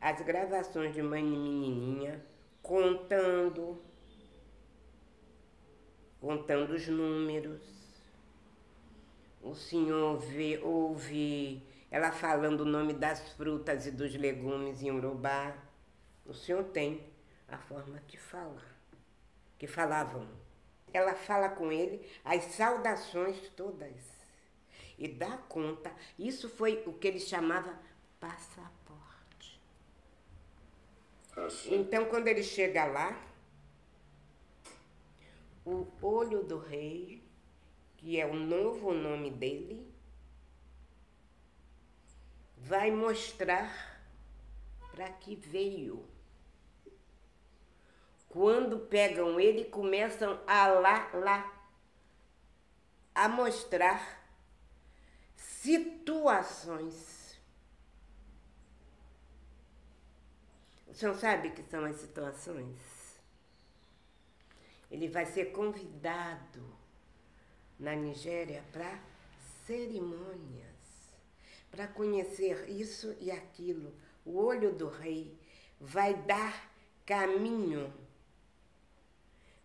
as 0.00 0.20
gravações 0.22 0.94
de 0.94 1.02
mãe 1.02 1.22
menininha 1.22 2.24
contando, 2.62 3.80
contando 6.20 6.74
os 6.74 6.86
números, 6.86 7.62
o 9.42 9.54
senhor 9.54 10.18
vê, 10.18 10.58
ouve 10.62 11.62
ela 11.90 12.12
falando 12.12 12.60
o 12.60 12.64
nome 12.64 12.92
das 12.92 13.32
frutas 13.32 13.86
e 13.86 13.90
dos 13.90 14.14
legumes 14.14 14.82
em 14.82 14.90
urubá, 14.90 15.56
o 16.24 16.34
senhor 16.34 16.64
tem 16.64 17.04
a 17.48 17.58
forma 17.58 18.00
de 18.06 18.16
falar, 18.16 18.76
que 19.58 19.66
falavam 19.66 20.28
ela 20.92 21.14
fala 21.14 21.48
com 21.48 21.70
ele 21.70 22.04
as 22.24 22.44
saudações 22.44 23.48
todas 23.50 23.94
e 24.98 25.08
dá 25.08 25.38
conta. 25.48 25.92
Isso 26.18 26.48
foi 26.48 26.82
o 26.86 26.92
que 26.92 27.08
ele 27.08 27.20
chamava 27.20 27.78
passaporte. 28.18 29.60
Então, 31.66 32.04
quando 32.06 32.28
ele 32.28 32.42
chega 32.42 32.84
lá, 32.84 33.18
o 35.70 35.86
olho 36.02 36.42
do 36.42 36.58
rei, 36.58 37.22
que 37.96 38.20
é 38.20 38.26
o 38.26 38.34
novo 38.34 38.92
nome 38.92 39.30
dele, 39.30 39.88
vai 42.56 42.90
mostrar 42.90 44.00
para 44.92 45.08
que 45.08 45.36
veio 45.36 46.04
quando 48.28 48.78
pegam 48.78 49.40
ele, 49.40 49.64
começam 49.64 50.40
a 50.46 50.68
lá, 50.68 51.10
lá, 51.14 51.52
a 53.14 53.28
mostrar 53.28 54.24
situações. 55.36 57.20
O 60.86 60.94
senhor 60.94 61.14
sabe 61.16 61.50
que 61.50 61.62
são 61.64 61.84
as 61.84 61.96
situações? 61.96 62.89
Ele 64.90 65.08
vai 65.08 65.26
ser 65.26 65.52
convidado 65.52 66.64
na 67.78 67.94
Nigéria 67.94 68.64
para 68.72 68.98
cerimônias, 69.66 71.14
para 71.70 71.86
conhecer 71.86 72.68
isso 72.68 73.16
e 73.20 73.30
aquilo. 73.30 73.94
O 74.24 74.38
olho 74.38 74.72
do 74.72 74.88
rei 74.88 75.38
vai 75.80 76.14
dar 76.14 76.70
caminho 77.06 77.92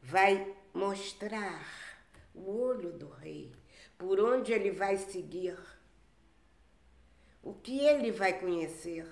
vai 0.05 0.55
mostrar 0.71 1.65
o 2.34 2.61
olho 2.61 2.91
do 2.91 3.09
rei, 3.09 3.51
por 3.97 4.19
onde 4.19 4.53
ele 4.53 4.69
vai 4.69 4.97
seguir, 4.97 5.57
o 7.41 7.53
que 7.53 7.80
ele 7.80 8.11
vai 8.11 8.39
conhecer. 8.39 9.07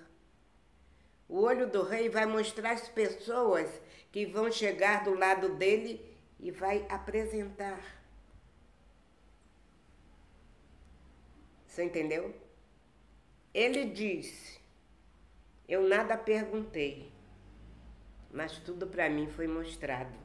O 1.27 1.41
olho 1.41 1.67
do 1.67 1.81
rei 1.81 2.09
vai 2.09 2.27
mostrar 2.27 2.73
as 2.73 2.87
pessoas 2.89 3.69
que 4.13 4.27
vão 4.27 4.51
chegar 4.51 5.03
do 5.03 5.15
lado 5.15 5.55
dele 5.55 5.99
e 6.39 6.51
vai 6.51 6.85
apresentar. 6.87 7.81
Você 11.65 11.83
entendeu? 11.83 12.31
Ele 13.51 13.85
disse: 13.85 14.61
Eu 15.67 15.87
nada 15.87 16.15
perguntei, 16.15 17.11
mas 18.31 18.59
tudo 18.59 18.85
para 18.85 19.09
mim 19.09 19.27
foi 19.27 19.47
mostrado. 19.47 20.15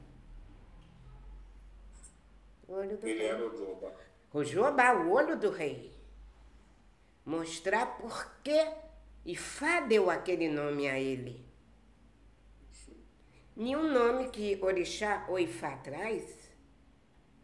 O 2.67 2.73
olho 2.73 2.95
do 2.95 3.07
Ele 3.07 3.17
rei. 3.17 3.27
era 3.27 3.43
o 3.43 3.57
Joba. 3.57 3.95
O 4.31 4.43
Joba, 4.43 4.93
o 4.93 5.11
olho 5.11 5.35
do 5.35 5.49
rei. 5.49 5.91
Mostrar 7.25 7.97
por 7.97 8.35
que 8.43 8.71
Ifá 9.25 9.79
deu 9.79 10.11
aquele 10.11 10.47
nome 10.47 10.87
a 10.87 10.99
ele. 10.99 11.48
Nenhum 13.59 13.91
nome 13.91 14.29
que 14.29 14.57
Orixá 14.61 15.25
ou 15.27 15.37
Ifá 15.37 15.75
traz, 15.75 16.49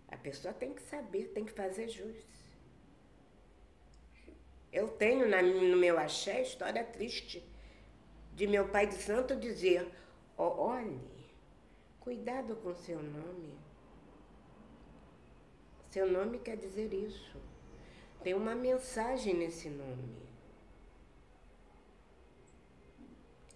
a 0.07 0.15
pessoa 0.15 0.53
tem 0.53 0.73
que 0.73 0.81
saber, 0.81 1.25
tem 1.33 1.43
que 1.43 1.51
fazer 1.51 1.89
jus. 1.89 2.15
Eu 4.71 4.87
tenho 4.87 5.27
na, 5.27 5.41
no 5.41 5.75
meu 5.75 5.99
axé 5.99 6.41
história 6.41 6.85
triste 6.85 7.45
de 8.33 8.47
meu 8.47 8.69
pai 8.69 8.87
de 8.87 8.95
santo 8.95 9.35
dizer: 9.35 9.91
oh, 10.37 10.61
olhe, 10.61 11.01
cuidado 11.99 12.55
com 12.63 12.73
seu 12.73 13.03
nome. 13.03 13.53
Seu 15.89 16.09
nome 16.09 16.39
quer 16.39 16.55
dizer 16.55 16.93
isso. 16.93 17.35
Tem 18.23 18.33
uma 18.33 18.55
mensagem 18.55 19.33
nesse 19.33 19.69
nome. 19.69 20.15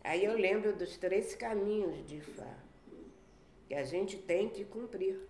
Aí 0.09 0.25
eu 0.25 0.35
lembro 0.35 0.75
dos 0.75 0.97
três 0.97 1.35
caminhos 1.35 2.03
de 2.07 2.19
Fá, 2.19 2.57
que 3.67 3.75
a 3.75 3.83
gente 3.83 4.17
tem 4.17 4.49
que 4.49 4.65
cumprir. 4.65 5.29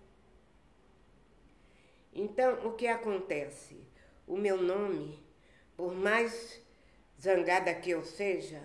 Então, 2.13 2.65
o 2.65 2.77
que 2.77 2.87
acontece? 2.87 3.85
O 4.25 4.37
meu 4.37 4.55
nome, 4.55 5.21
por 5.75 5.93
mais 5.93 6.61
zangada 7.21 7.75
que 7.75 7.89
eu 7.89 8.05
seja, 8.05 8.63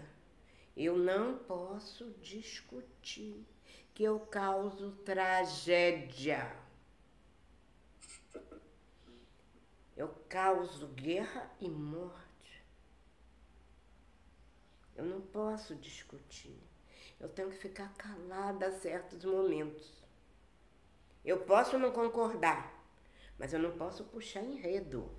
eu 0.77 0.97
não 0.97 1.37
posso 1.37 2.09
discutir 2.23 3.45
que 3.93 4.05
eu 4.05 4.21
causo 4.21 4.93
tragédia. 5.05 6.57
Eu 9.97 10.15
causo 10.29 10.87
guerra 10.95 11.51
e 11.61 11.69
morte. 11.69 12.24
Eu 14.97 15.05
não 15.05 15.21
posso 15.21 15.75
discutir. 15.75 16.57
Eu 17.21 17.29
tenho 17.29 17.51
que 17.51 17.57
ficar 17.57 17.93
calada 17.95 18.67
a 18.67 18.73
certos 18.73 19.25
momentos. 19.25 20.05
Eu 21.25 21.41
posso 21.41 21.79
não 21.79 21.91
concordar, 21.91 22.73
Mas 23.39 23.53
eu 23.53 23.59
não 23.59 23.73
posso 23.77 24.05
puxar 24.05 24.45
enredo, 24.45 25.11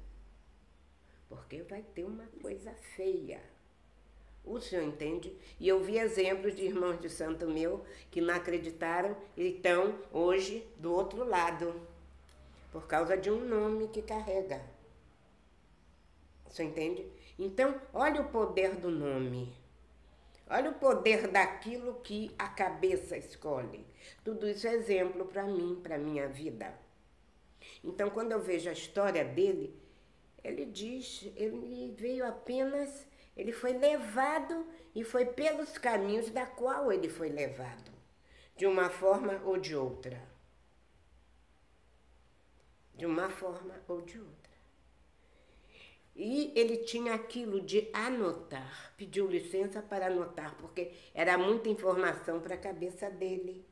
porque 1.28 1.61
vai 1.63 1.82
ter 1.82 2.05
uma 2.05 2.28
coisa 2.41 2.73
feia. 2.95 3.41
O 4.45 4.61
senhor 4.61 4.84
entende? 4.84 5.36
E 5.59 5.67
eu 5.67 5.84
vi 5.84 5.97
exemplos 5.97 6.55
de 6.55 6.63
irmãos 6.63 7.01
de 7.01 7.09
santo 7.09 7.47
meu 7.47 7.84
que 8.11 8.21
não 8.21 8.34
acreditaram 8.34 9.17
e 9.36 9.47
estão 9.47 9.99
hoje 10.13 10.65
do 10.78 10.93
outro 10.93 11.26
lado, 11.26 11.82
por 12.71 12.88
causa 12.88 13.17
de 13.17 13.30
um 13.30 13.43
nome 13.43 13.88
que 13.89 14.01
carrega. 14.01 14.63
Você 16.47 16.63
entende? 16.63 17.05
Então, 17.38 17.82
olha 17.91 18.21
o 18.21 18.30
poder 18.30 18.76
do 18.76 18.89
nome. 18.89 19.64
Olha 20.48 20.70
o 20.70 20.76
poder 20.76 21.28
daquilo 21.28 22.02
que 22.02 22.34
a 22.38 22.48
cabeça 22.48 23.18
escolhe. 23.18 23.86
Tudo 24.24 24.48
isso 24.48 24.68
é 24.68 24.74
exemplo 24.74 25.26
para 25.26 25.43
mim, 25.43 25.80
para 25.82 25.98
minha 25.98 26.28
vida. 26.28 26.74
Então, 27.84 28.10
quando 28.10 28.32
eu 28.32 28.39
vejo 28.39 28.70
a 28.70 28.74
história 28.74 29.26
dele, 29.26 29.76
ele 30.43 30.66
diz, 30.66 31.28
ele 31.36 31.96
veio 31.98 32.26
apenas 32.26 33.08
ele 33.36 33.52
foi 33.52 33.74
levado 33.74 34.66
e 34.93 35.04
foi 35.04 35.26
pelos 35.26 35.78
caminhos 35.78 36.30
da 36.30 36.46
qual 36.46 36.91
ele 36.91 37.10
foi 37.10 37.30
levado, 37.30 37.91
de 38.56 38.66
uma 38.66 38.89
forma 38.89 39.41
ou 39.43 39.58
de 39.58 39.76
outra. 39.76 40.22
De 42.93 43.06
uma 43.06 43.30
forma 43.30 43.76
ou 43.89 44.02
de 44.02 44.18
outra. 44.18 44.45
E 46.16 46.53
ele 46.55 46.78
tinha 46.78 47.13
aquilo 47.13 47.59
de 47.59 47.89
anotar, 47.91 48.93
pediu 48.95 49.28
licença 49.28 49.82
para 49.82 50.07
anotar, 50.07 50.55
porque 50.55 50.93
era 51.13 51.38
muita 51.38 51.68
informação 51.68 52.39
para 52.39 52.55
a 52.55 52.57
cabeça 52.57 53.09
dele. 53.09 53.66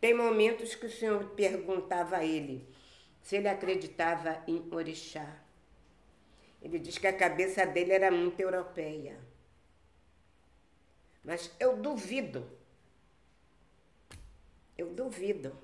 Tem 0.00 0.14
momentos 0.14 0.76
que 0.76 0.86
o 0.86 0.90
Senhor 0.90 1.30
perguntava 1.30 2.18
a 2.18 2.24
ele 2.24 2.68
se 3.20 3.36
ele 3.36 3.48
acreditava 3.48 4.44
em 4.46 4.68
orixá. 4.70 5.42
Ele 6.62 6.78
diz 6.78 6.98
que 6.98 7.06
a 7.06 7.16
cabeça 7.16 7.66
dele 7.66 7.92
era 7.92 8.10
muito 8.10 8.38
europeia. 8.38 9.18
Mas 11.24 11.50
eu 11.58 11.76
duvido, 11.78 12.46
eu 14.76 14.90
duvido 14.90 15.56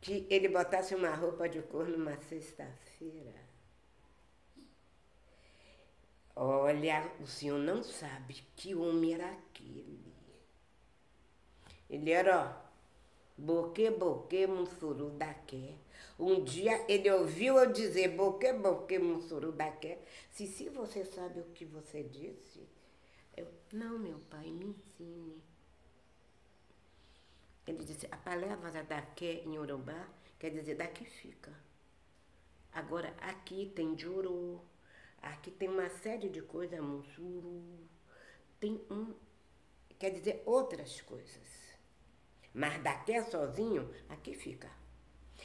que 0.00 0.26
ele 0.28 0.48
botasse 0.48 0.94
uma 0.94 1.14
roupa 1.14 1.48
de 1.48 1.60
cor 1.62 1.86
numa 1.86 2.16
sexta-feira. 2.16 3.41
Olha, 6.34 7.12
o 7.20 7.26
senhor 7.26 7.58
não 7.58 7.82
sabe 7.82 8.42
que 8.56 8.74
homem 8.74 9.14
era 9.14 9.30
aquele. 9.30 10.00
Ele 11.90 12.10
era, 12.10 12.48
ó, 12.48 12.72
boque, 13.36 13.90
boque, 13.90 14.46
mussuru 14.46 15.10
daqué. 15.10 15.74
Um 16.18 16.42
dia 16.42 16.84
ele 16.88 17.10
ouviu 17.10 17.58
eu 17.58 17.70
dizer 17.72 18.16
boque, 18.16 18.52
boque, 18.52 18.98
mussuru 18.98 19.52
daqué. 19.52 19.98
Se, 20.30 20.46
se 20.46 20.70
você 20.70 21.04
sabe 21.04 21.40
o 21.40 21.44
que 21.52 21.64
você 21.66 22.02
disse, 22.02 22.66
eu, 23.36 23.46
não, 23.72 23.98
meu 23.98 24.18
pai, 24.30 24.46
me 24.46 24.66
ensine. 24.66 25.42
Ele 27.66 27.84
disse, 27.84 28.08
a 28.10 28.16
palavra 28.16 28.82
daqué 28.82 29.42
em 29.44 29.58
Urubá 29.58 30.08
quer 30.38 30.50
dizer 30.50 30.76
daqui 30.76 31.04
fica. 31.04 31.52
Agora, 32.72 33.14
aqui 33.20 33.70
tem 33.74 33.96
juru, 33.96 34.60
aqui 35.22 35.50
tem 35.50 35.68
uma 35.68 35.88
série 35.88 36.28
de 36.28 36.42
coisas, 36.42 36.80
mussuru, 36.80 37.62
tem 38.60 38.84
um, 38.90 39.14
quer 39.98 40.10
dizer 40.10 40.42
outras 40.44 41.00
coisas. 41.00 41.52
Mas 42.52 42.82
daqui 42.82 43.22
sozinho, 43.22 43.90
aqui 44.08 44.34
fica. 44.34 44.70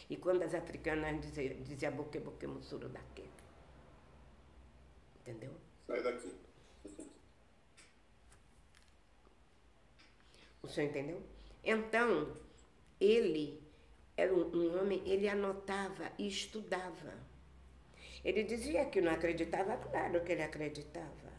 E 0.10 0.18
quando 0.18 0.44
as 0.44 0.54
africanas 0.54 1.22
diziam, 1.22 1.62
diziam 1.62 1.96
boque, 1.96 2.20
boque, 2.20 2.48
mussuro 2.48 2.90
daqui. 2.90 3.30
Entendeu? 5.22 5.54
Sai 5.86 6.04
daqui. 6.04 6.36
O 10.62 10.68
senhor 10.68 10.90
entendeu? 10.90 11.24
Então, 11.64 12.36
ele 13.00 13.64
era 14.18 14.34
um, 14.34 14.54
um 14.54 14.82
homem, 14.82 15.02
ele 15.06 15.30
anotava 15.30 16.12
e 16.18 16.28
estudava. 16.28 17.14
Ele 18.28 18.44
dizia 18.44 18.84
que 18.84 19.00
não 19.00 19.14
acreditava, 19.14 19.78
claro 19.78 20.22
que 20.22 20.34
ele 20.34 20.44
acreditava. 20.44 21.32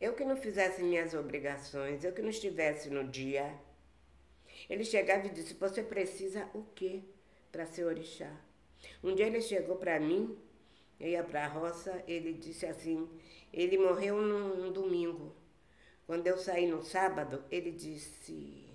Eu 0.00 0.14
que 0.14 0.24
não 0.24 0.36
fizesse 0.36 0.82
minhas 0.82 1.14
obrigações, 1.14 2.02
eu 2.02 2.12
que 2.12 2.20
não 2.20 2.30
estivesse 2.30 2.90
no 2.90 3.06
dia. 3.06 3.54
Ele 4.68 4.84
chegava 4.84 5.24
e 5.28 5.30
disse: 5.30 5.54
Você 5.54 5.84
precisa 5.84 6.50
o 6.52 6.64
quê 6.74 7.04
para 7.52 7.64
ser 7.64 7.84
orixá? 7.84 8.28
Um 9.04 9.14
dia 9.14 9.28
ele 9.28 9.40
chegou 9.40 9.76
para 9.76 10.00
mim, 10.00 10.36
eu 10.98 11.10
ia 11.10 11.22
para 11.22 11.44
a 11.44 11.48
roça, 11.48 12.02
ele 12.08 12.32
disse 12.32 12.66
assim: 12.66 13.08
Ele 13.52 13.78
morreu 13.78 14.20
num, 14.20 14.56
num 14.56 14.72
domingo. 14.72 15.32
Quando 16.08 16.26
eu 16.26 16.36
saí 16.38 16.66
no 16.66 16.82
sábado, 16.82 17.44
ele 17.52 17.70
disse: 17.70 18.66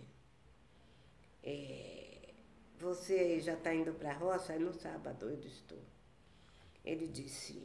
é, 1.44 1.99
Você 2.80 3.40
já 3.40 3.54
está 3.54 3.74
indo 3.74 3.94
para 3.94 4.12
a 4.12 4.18
roça? 4.18 4.54
É 4.54 4.60
no 4.60 4.74
sábado, 4.74 5.30
eu 5.30 5.40
estou. 5.40 5.80
Ele 6.84 7.08
disse: 7.08 7.62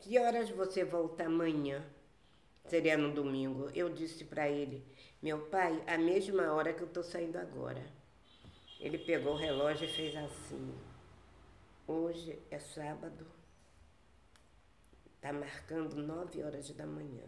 Que 0.00 0.18
horas 0.18 0.48
você 0.50 0.84
volta 0.84 1.24
amanhã? 1.24 1.84
seria 2.68 2.96
no 2.96 3.12
domingo. 3.12 3.70
Eu 3.74 3.88
disse 3.88 4.24
para 4.24 4.48
ele: 4.48 4.84
Meu 5.22 5.46
pai, 5.46 5.82
a 5.86 5.98
mesma 5.98 6.52
hora 6.52 6.72
que 6.72 6.82
eu 6.82 6.86
estou 6.86 7.02
saindo 7.02 7.36
agora. 7.38 7.84
Ele 8.78 8.98
pegou 8.98 9.32
o 9.32 9.36
relógio 9.36 9.88
e 9.88 9.92
fez 9.92 10.14
assim. 10.16 10.74
Hoje 11.86 12.38
é 12.50 12.58
sábado, 12.58 13.26
está 15.14 15.32
marcando 15.32 15.96
nove 15.96 16.42
horas 16.42 16.68
da 16.70 16.84
manhã. 16.84 17.24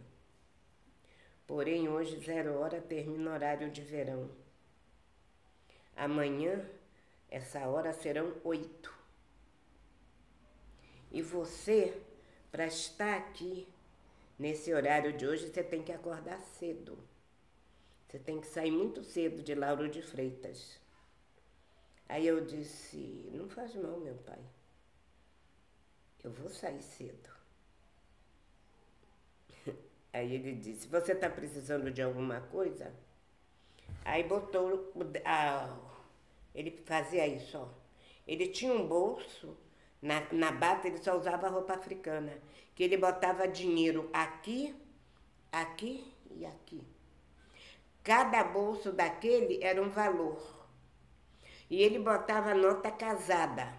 Porém, 1.46 1.88
hoje, 1.88 2.18
zero 2.18 2.58
hora, 2.58 2.80
termina 2.80 3.30
o 3.30 3.34
horário 3.34 3.70
de 3.70 3.80
verão. 3.80 4.28
Amanhã, 5.96 6.68
essa 7.30 7.66
hora 7.68 7.92
serão 7.92 8.34
oito. 8.44 8.96
E 11.10 11.22
você, 11.22 12.00
para 12.50 12.66
estar 12.66 13.16
aqui, 13.16 13.66
Nesse 14.38 14.72
horário 14.72 15.12
de 15.12 15.26
hoje 15.26 15.48
você 15.48 15.64
tem 15.64 15.82
que 15.82 15.90
acordar 15.90 16.40
cedo. 16.40 16.96
Você 18.06 18.20
tem 18.20 18.40
que 18.40 18.46
sair 18.46 18.70
muito 18.70 19.02
cedo 19.02 19.42
de 19.42 19.52
Lauro 19.54 19.88
de 19.88 20.00
Freitas. 20.00 20.78
Aí 22.08 22.24
eu 22.24 22.44
disse: 22.44 23.28
Não 23.34 23.48
faz 23.48 23.74
mal, 23.74 23.98
meu 23.98 24.14
pai. 24.14 24.38
Eu 26.22 26.30
vou 26.30 26.48
sair 26.48 26.80
cedo. 26.80 27.28
Aí 30.12 30.32
ele 30.32 30.54
disse: 30.54 30.86
Você 30.86 31.12
está 31.12 31.28
precisando 31.28 31.90
de 31.90 32.00
alguma 32.00 32.40
coisa? 32.42 32.94
Aí 34.04 34.22
botou. 34.22 34.92
A, 35.24 35.76
ele 36.54 36.70
fazia 36.84 37.26
isso, 37.26 37.58
ó. 37.58 37.68
Ele 38.26 38.48
tinha 38.48 38.72
um 38.72 38.86
bolso, 38.86 39.56
na, 40.00 40.26
na 40.32 40.52
bata 40.52 40.86
ele 40.86 40.98
só 40.98 41.16
usava 41.16 41.48
roupa 41.48 41.74
africana 41.74 42.40
que 42.78 42.84
ele 42.84 42.96
botava 42.96 43.48
dinheiro 43.48 44.08
aqui, 44.12 44.72
aqui 45.50 46.14
e 46.30 46.46
aqui. 46.46 46.80
Cada 48.04 48.44
bolso 48.44 48.92
daquele 48.92 49.58
era 49.64 49.82
um 49.82 49.90
valor. 49.90 50.40
E 51.68 51.82
ele 51.82 51.98
botava 51.98 52.54
nota 52.54 52.88
casada. 52.92 53.74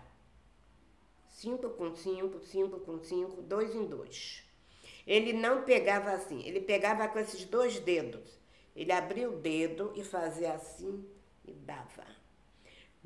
Cinco 1.29 1.69
com 1.69 1.95
cinco, 1.95 2.41
cinco 2.41 2.81
com 2.81 2.99
cinco, 2.99 3.41
dois 3.41 3.73
em 3.73 3.85
dois. 3.85 4.43
Ele 5.07 5.31
não 5.31 5.63
pegava 5.63 6.11
assim, 6.11 6.43
ele 6.45 6.59
pegava 6.59 7.07
com 7.07 7.19
esses 7.19 7.45
dois 7.45 7.79
dedos. 7.79 8.37
Ele 8.75 8.91
abria 8.91 9.29
o 9.29 9.37
dedo 9.37 9.93
e 9.95 10.03
fazia 10.03 10.55
assim 10.55 11.09
e 11.47 11.53
dava. 11.53 12.18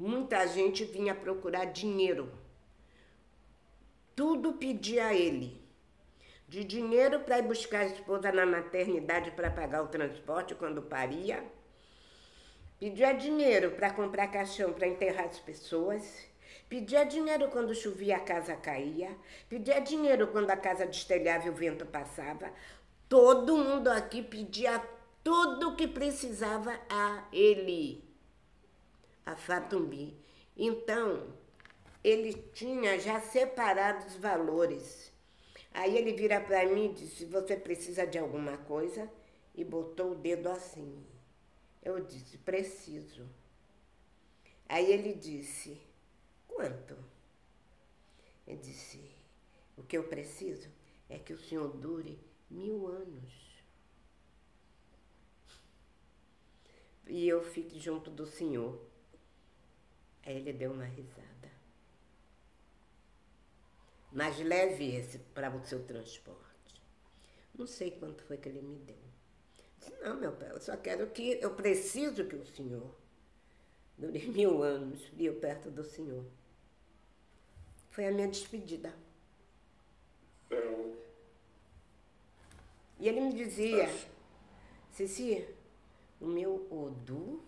Muita 0.05 0.45
gente 0.45 0.83
vinha 0.83 1.15
procurar 1.15 1.63
dinheiro. 1.63 2.29
Tudo 4.13 4.51
pedia 4.51 5.07
a 5.07 5.13
ele 5.13 5.63
de 6.45 6.61
dinheiro 6.65 7.21
para 7.21 7.39
ir 7.39 7.43
buscar 7.43 7.79
a 7.79 7.85
esposa 7.85 8.29
na 8.29 8.45
maternidade 8.45 9.31
para 9.31 9.49
pagar 9.49 9.81
o 9.81 9.87
transporte 9.87 10.55
quando 10.55 10.81
paria. 10.81 11.41
Pedia 12.77 13.13
dinheiro 13.13 13.71
para 13.71 13.93
comprar 13.93 14.27
caixão 14.27 14.73
para 14.73 14.89
enterrar 14.89 15.27
as 15.27 15.39
pessoas. 15.39 16.27
Pedia 16.67 17.05
dinheiro 17.05 17.47
quando 17.47 17.73
chovia 17.73 18.17
a 18.17 18.19
casa 18.19 18.57
caía. 18.57 19.15
Pedia 19.47 19.79
dinheiro 19.79 20.27
quando 20.27 20.51
a 20.51 20.57
casa 20.57 20.85
destelhava 20.85 21.47
e 21.47 21.49
o 21.49 21.55
vento 21.55 21.85
passava. 21.85 22.51
Todo 23.07 23.55
mundo 23.55 23.87
aqui 23.87 24.21
pedia 24.21 24.83
tudo 25.23 25.69
o 25.69 25.75
que 25.77 25.87
precisava 25.87 26.77
a 26.89 27.25
ele, 27.31 28.02
a 29.26 29.36
Fatumbi. 29.36 30.17
Então, 30.55 31.28
ele 32.03 32.34
tinha 32.53 32.99
já 32.99 33.19
separado 33.19 34.05
os 34.05 34.15
valores 34.15 35.13
Aí 35.74 35.97
ele 35.97 36.13
vira 36.13 36.39
para 36.39 36.65
mim 36.67 36.86
e 36.86 36.93
disse: 36.93 37.26
Você 37.26 37.57
precisa 37.57 38.05
de 38.05 38.19
alguma 38.19 38.57
coisa? 38.57 39.11
E 39.55 39.63
botou 39.63 40.11
o 40.11 40.15
dedo 40.15 40.49
assim. 40.49 41.03
Eu 41.82 41.99
disse: 42.05 42.38
Preciso. 42.38 43.28
Aí 44.69 44.91
ele 44.91 45.13
disse: 45.13 45.82
Quanto? 46.47 46.95
Eu 48.45 48.55
disse: 48.57 49.01
O 49.76 49.84
que 49.84 49.97
eu 49.97 50.03
preciso 50.03 50.69
é 51.09 51.17
que 51.17 51.34
o 51.34 51.39
senhor 51.39 51.69
dure 51.69 52.19
mil 52.49 52.88
anos. 52.88 53.34
E 57.07 57.28
eu 57.28 57.43
fique 57.43 57.80
junto 57.80 58.11
do 58.11 58.28
senhor. 58.28 58.80
Aí 60.26 60.38
ele 60.38 60.53
deu 60.53 60.71
uma 60.71 60.86
risada. 60.86 61.51
Mas 64.11 64.39
leve 64.39 64.95
esse 64.95 65.19
para 65.19 65.49
o 65.49 65.65
seu 65.65 65.84
transporte. 65.84 66.82
Não 67.53 67.67
sei 67.67 67.91
quanto 67.91 68.24
foi 68.24 68.38
que 68.38 68.49
ele 68.49 68.61
me 68.61 68.78
deu. 68.80 68.95
Disse, 69.80 69.91
não, 70.01 70.15
meu 70.15 70.32
pai, 70.32 70.51
eu 70.51 70.61
só 70.61 70.78
quero 70.78 71.07
que. 71.07 71.39
Eu 71.41 71.55
preciso 71.55 72.26
que 72.26 72.36
o 72.36 72.45
senhor 72.45 72.95
dure 73.97 74.26
mil 74.32 74.63
anos 74.63 75.01
viu 75.13 75.39
perto 75.39 75.69
do 75.69 75.84
senhor. 75.84 76.26
Foi 77.91 78.07
a 78.07 78.11
minha 78.11 78.28
despedida. 78.28 78.93
E 82.99 83.07
ele 83.07 83.19
me 83.19 83.34
dizia, 83.34 83.89
Cici, 84.91 85.45
o 86.21 86.26
meu 86.26 86.67
Odu, 86.71 87.43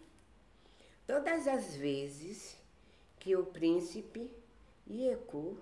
todas 1.08 1.48
as 1.48 1.76
vezes 1.76 2.58
que 3.26 3.36
o 3.36 3.44
príncipe 3.44 4.32
Ieku 4.88 5.58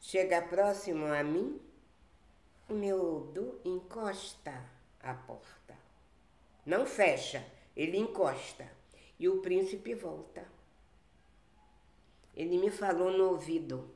chega 0.00 0.40
próximo 0.40 1.04
a 1.04 1.22
mim, 1.22 1.60
o 2.70 2.72
meu 2.72 3.16
Odu 3.16 3.60
encosta 3.66 4.64
a 5.02 5.12
porta. 5.12 5.76
Não 6.64 6.86
fecha, 6.86 7.46
ele 7.76 7.98
encosta. 7.98 8.66
E 9.18 9.28
o 9.28 9.42
príncipe 9.42 9.94
volta. 9.94 10.48
Ele 12.34 12.56
me 12.56 12.70
falou 12.70 13.10
no 13.10 13.32
ouvido. 13.32 13.90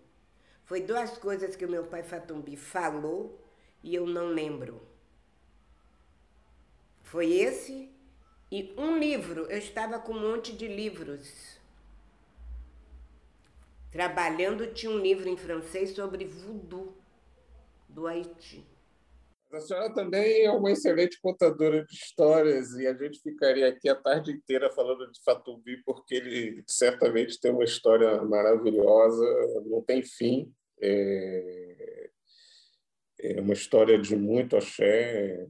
Foi 0.66 0.82
duas 0.82 1.16
coisas 1.16 1.57
que 1.57 1.64
o 1.64 1.70
meu 1.70 1.87
pai 1.87 2.03
Fatumbi 2.03 2.55
falou 2.55 3.41
e 3.82 3.95
eu 3.95 4.07
não 4.07 4.26
lembro. 4.26 4.87
Foi 7.03 7.32
esse 7.32 7.91
e 8.53 8.74
um 8.76 8.99
livro. 8.99 9.47
Eu 9.47 9.57
estava 9.57 9.99
com 9.99 10.12
um 10.12 10.32
monte 10.32 10.53
de 10.53 10.68
livros. 10.68 11.55
Trabalhando, 13.97 14.74
tinha 14.74 14.92
um 14.92 14.99
livro 14.99 15.26
em 15.26 15.38
francês 15.38 15.92
sobre 15.92 16.26
voodoo 16.26 16.94
do 17.88 18.07
Haiti. 18.07 18.62
A 19.51 19.59
senhora 19.59 19.88
também 19.94 20.44
é 20.44 20.51
uma 20.51 20.70
excelente 20.70 21.18
contadora 21.18 21.82
de 21.82 21.94
histórias 21.94 22.74
e 22.74 22.86
a 22.86 22.92
gente 22.92 23.18
ficaria 23.22 23.66
aqui 23.66 23.88
a 23.88 23.94
tarde 23.94 24.32
inteira 24.32 24.70
falando 24.70 25.11
de 25.11 25.18
Fatumbi, 25.24 25.82
porque 25.82 26.16
ele 26.16 26.62
certamente 26.66 27.40
tem 27.40 27.51
uma 27.51 27.64
história 27.64 28.20
maravilhosa, 28.20 29.24
não 29.64 29.80
tem 29.80 30.03
fim. 30.03 30.53
É, 30.78 32.11
é 33.20 33.40
uma 33.40 33.55
história 33.55 33.99
de 33.99 34.14
muito 34.14 34.59
axé, 34.59 35.49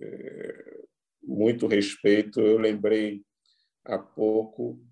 é, 0.00 0.80
muito 1.22 1.66
respeito. 1.66 2.40
Eu 2.40 2.56
lembrei 2.56 3.22
há 3.84 3.98
pouco, 3.98 4.82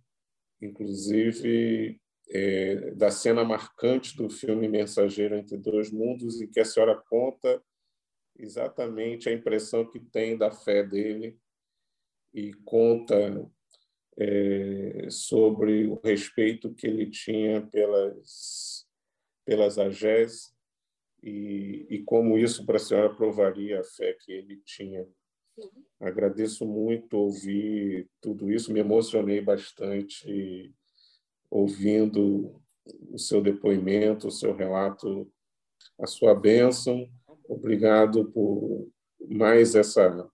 inclusive, 0.60 1.98
é, 2.30 2.92
da 2.92 3.10
cena 3.10 3.44
marcante 3.44 4.16
do 4.16 4.30
filme 4.30 4.68
Mensageiro 4.68 5.34
entre 5.36 5.56
Dois 5.56 5.90
Mundos, 5.90 6.40
em 6.40 6.46
que 6.46 6.60
a 6.60 6.64
senhora 6.64 6.96
conta 6.96 7.62
exatamente 8.38 9.28
a 9.28 9.32
impressão 9.32 9.84
que 9.84 9.98
tem 9.98 10.38
da 10.38 10.50
fé 10.50 10.82
dele 10.82 11.36
e 12.32 12.54
conta 12.64 13.50
é, 14.16 15.08
sobre 15.10 15.86
o 15.88 16.00
respeito 16.02 16.72
que 16.72 16.86
ele 16.86 17.10
tinha 17.10 17.60
pelas, 17.66 18.86
pelas 19.44 19.78
agés 19.78 20.54
e, 21.22 21.86
e 21.90 22.02
como 22.04 22.38
isso 22.38 22.64
para 22.64 22.76
a 22.76 22.80
senhora 22.80 23.14
provaria 23.14 23.80
a 23.80 23.84
fé 23.84 24.16
que 24.20 24.32
ele 24.32 24.56
tinha. 24.64 25.06
Agradeço 25.98 26.64
muito 26.64 27.18
ouvir 27.18 28.08
tudo 28.20 28.50
isso, 28.50 28.72
me 28.72 28.80
emocionei 28.80 29.40
bastante 29.40 30.72
ouvindo 31.50 32.60
o 33.10 33.18
seu 33.18 33.42
depoimento, 33.42 34.28
o 34.28 34.32
seu 34.32 34.54
relato, 34.54 35.30
a 35.98 36.06
sua 36.06 36.34
bênção 36.34 37.08
Obrigado 37.50 38.30
por 38.30 38.88
mais 39.28 39.74
essa 39.74 40.30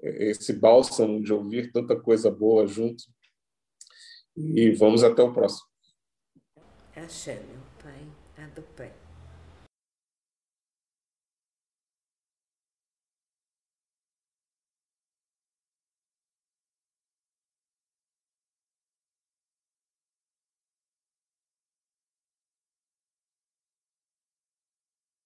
esse 0.00 0.52
bálsamo 0.52 1.20
de 1.20 1.32
ouvir 1.32 1.72
tanta 1.72 2.00
coisa 2.00 2.30
boa 2.30 2.68
junto. 2.68 3.02
E 4.36 4.70
vamos 4.70 5.02
até 5.02 5.20
o 5.22 5.32
próximo. 5.32 5.68
Axé, 6.94 7.34
meu 7.34 7.60
pai, 7.82 8.06
a 8.38 8.46
do 8.54 8.62
pé. 8.62 8.99